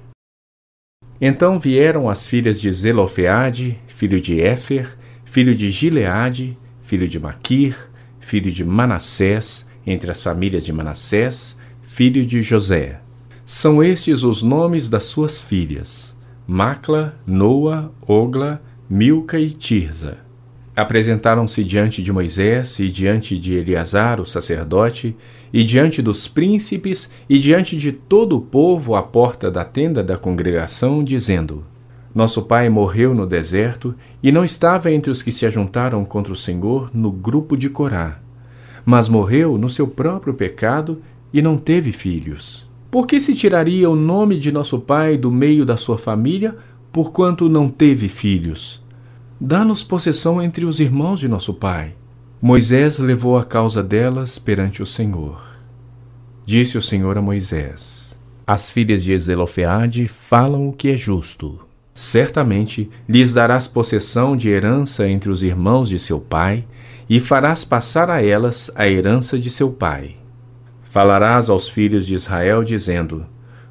[1.21, 4.95] Então vieram as filhas de Zelofeade, filho de Éfer,
[5.25, 7.75] filho de Gileade, filho de Maquir,
[8.19, 12.99] filho de Manassés, entre as famílias de Manassés, filho de José.
[13.43, 20.19] São estes os nomes das suas filhas: Macla, Noa, Ogla, Milca e Tirza.
[20.75, 25.15] Apresentaram-se diante de Moisés e diante de Eleazar, o sacerdote,
[25.51, 30.19] e diante dos príncipes e diante de todo o povo à porta da tenda da
[30.19, 31.65] congregação, dizendo:
[32.17, 33.93] Nosso pai morreu no deserto
[34.23, 38.17] e não estava entre os que se ajuntaram contra o Senhor no grupo de Corá,
[38.83, 40.99] mas morreu no seu próprio pecado
[41.31, 42.67] e não teve filhos.
[42.89, 46.57] Por que se tiraria o nome de nosso pai do meio da sua família
[46.91, 48.83] porquanto não teve filhos.
[49.39, 51.93] Dá-nos possessão entre os irmãos de nosso pai.
[52.41, 55.39] Moisés levou a causa delas perante o Senhor.
[56.43, 61.66] Disse o Senhor a Moisés: As filhas de Zelofeade falam o que é justo.
[61.99, 66.63] Certamente lhes darás possessão de herança entre os irmãos de seu pai,
[67.09, 70.13] e farás passar a elas a herança de seu pai.
[70.83, 73.25] Falarás aos filhos de Israel, dizendo: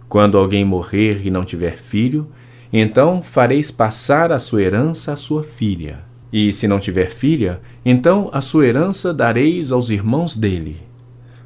[0.08, 2.26] Quando alguém morrer e não tiver filho,
[2.72, 6.00] então fareis passar a sua herança à sua filha.
[6.32, 10.82] E se não tiver filha, então a sua herança dareis aos irmãos dele.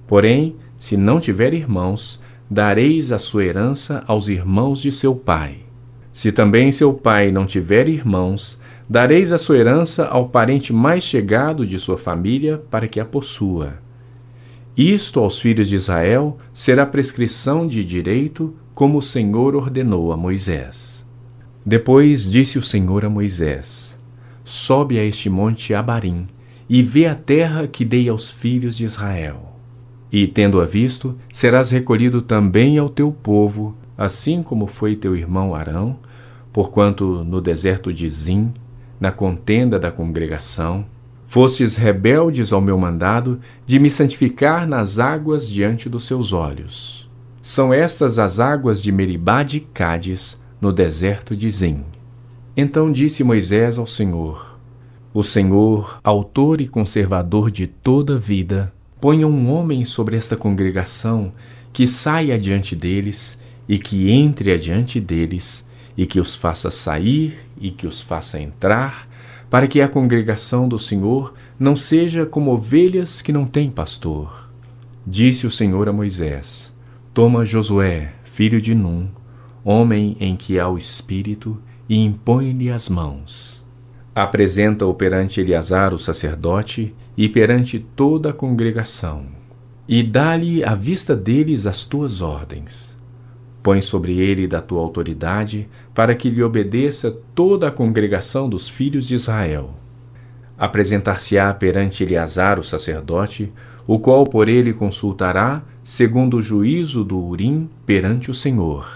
[0.07, 5.68] Porém, se não tiver irmãos, dareis a sua herança aos irmãos de seu pai.
[6.13, 11.65] Se também seu pai não tiver irmãos, dareis a sua herança ao parente mais chegado
[11.67, 13.79] de sua família para que a possua.
[14.77, 21.07] Isto aos filhos de Israel será prescrição de direito, como o Senhor ordenou a Moisés.
[21.65, 23.99] Depois disse o Senhor a Moisés:
[24.43, 26.27] Sobe a este monte Abarim
[26.69, 29.57] e vê a terra que dei aos filhos de Israel.
[30.11, 35.99] E, tendo-a visto, serás recolhido também ao teu povo, assim como foi teu irmão Arão,
[36.55, 38.51] porquanto no deserto de Zim,
[38.99, 40.87] na contenda da congregação,
[41.27, 47.11] fostes rebeldes ao meu mandado de me santificar nas águas diante dos seus olhos.
[47.43, 51.85] São estas as águas de Meribá de Cádiz, no deserto de Zim.
[52.57, 54.59] Então disse Moisés ao Senhor:
[55.13, 61.35] O Senhor, autor e conservador de toda vida, ponha um homem sobre esta congregação
[61.71, 63.39] que saia adiante deles
[63.71, 65.64] e que entre adiante deles
[65.97, 69.09] e que os faça sair e que os faça entrar,
[69.49, 74.51] para que a congregação do Senhor não seja como ovelhas que não têm pastor.
[75.07, 76.75] Disse o Senhor a Moisés:
[77.14, 79.07] Toma Josué, filho de Num,
[79.64, 81.57] homem em que há o Espírito,
[81.89, 83.64] e impõe-lhe as mãos.
[84.12, 89.27] Apresenta-o perante Eleazar, o sacerdote, e perante toda a congregação,
[89.87, 92.99] e dá-lhe à vista deles as tuas ordens.
[93.63, 99.07] Põe sobre ele da tua autoridade, para que lhe obedeça toda a congregação dos filhos
[99.07, 99.75] de Israel.
[100.57, 103.53] Apresentar-se-á perante Eleazar, o sacerdote,
[103.87, 108.87] o qual por ele consultará, segundo o juízo do Urim, perante o Senhor.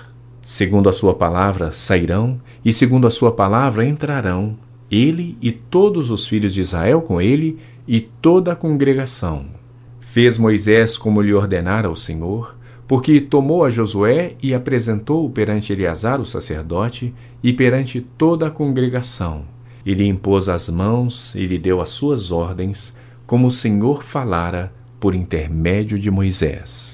[0.42, 4.56] Segundo a sua palavra sairão, e segundo a sua palavra entrarão,
[4.90, 7.58] ele e todos os filhos de Israel com ele,
[7.88, 9.46] e toda a congregação.
[10.00, 12.56] Fez Moisés como lhe ordenara o Senhor,
[12.86, 19.42] porque tomou a Josué e apresentou-o perante Eleazar o sacerdote e perante toda a congregação.
[19.84, 24.72] E lhe impôs as mãos e lhe deu as suas ordens, como o Senhor falara
[25.00, 26.93] por intermédio de Moisés.